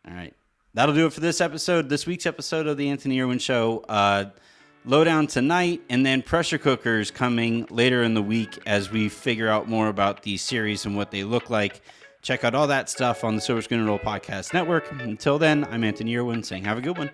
[0.09, 0.34] All right.
[0.77, 3.83] That'll do it for this episode, this week's episode of the Anthony Irwin Show.
[3.89, 4.27] Uh,
[4.85, 9.70] lowdown tonight, and then pressure cookers coming later in the week as we figure out
[9.70, 11.81] more about these series and what they look like.
[12.20, 14.93] Check out all that stuff on the Silver Screen Roll Podcast Network.
[15.01, 17.11] Until then, I'm Anthony Irwin saying have a good one.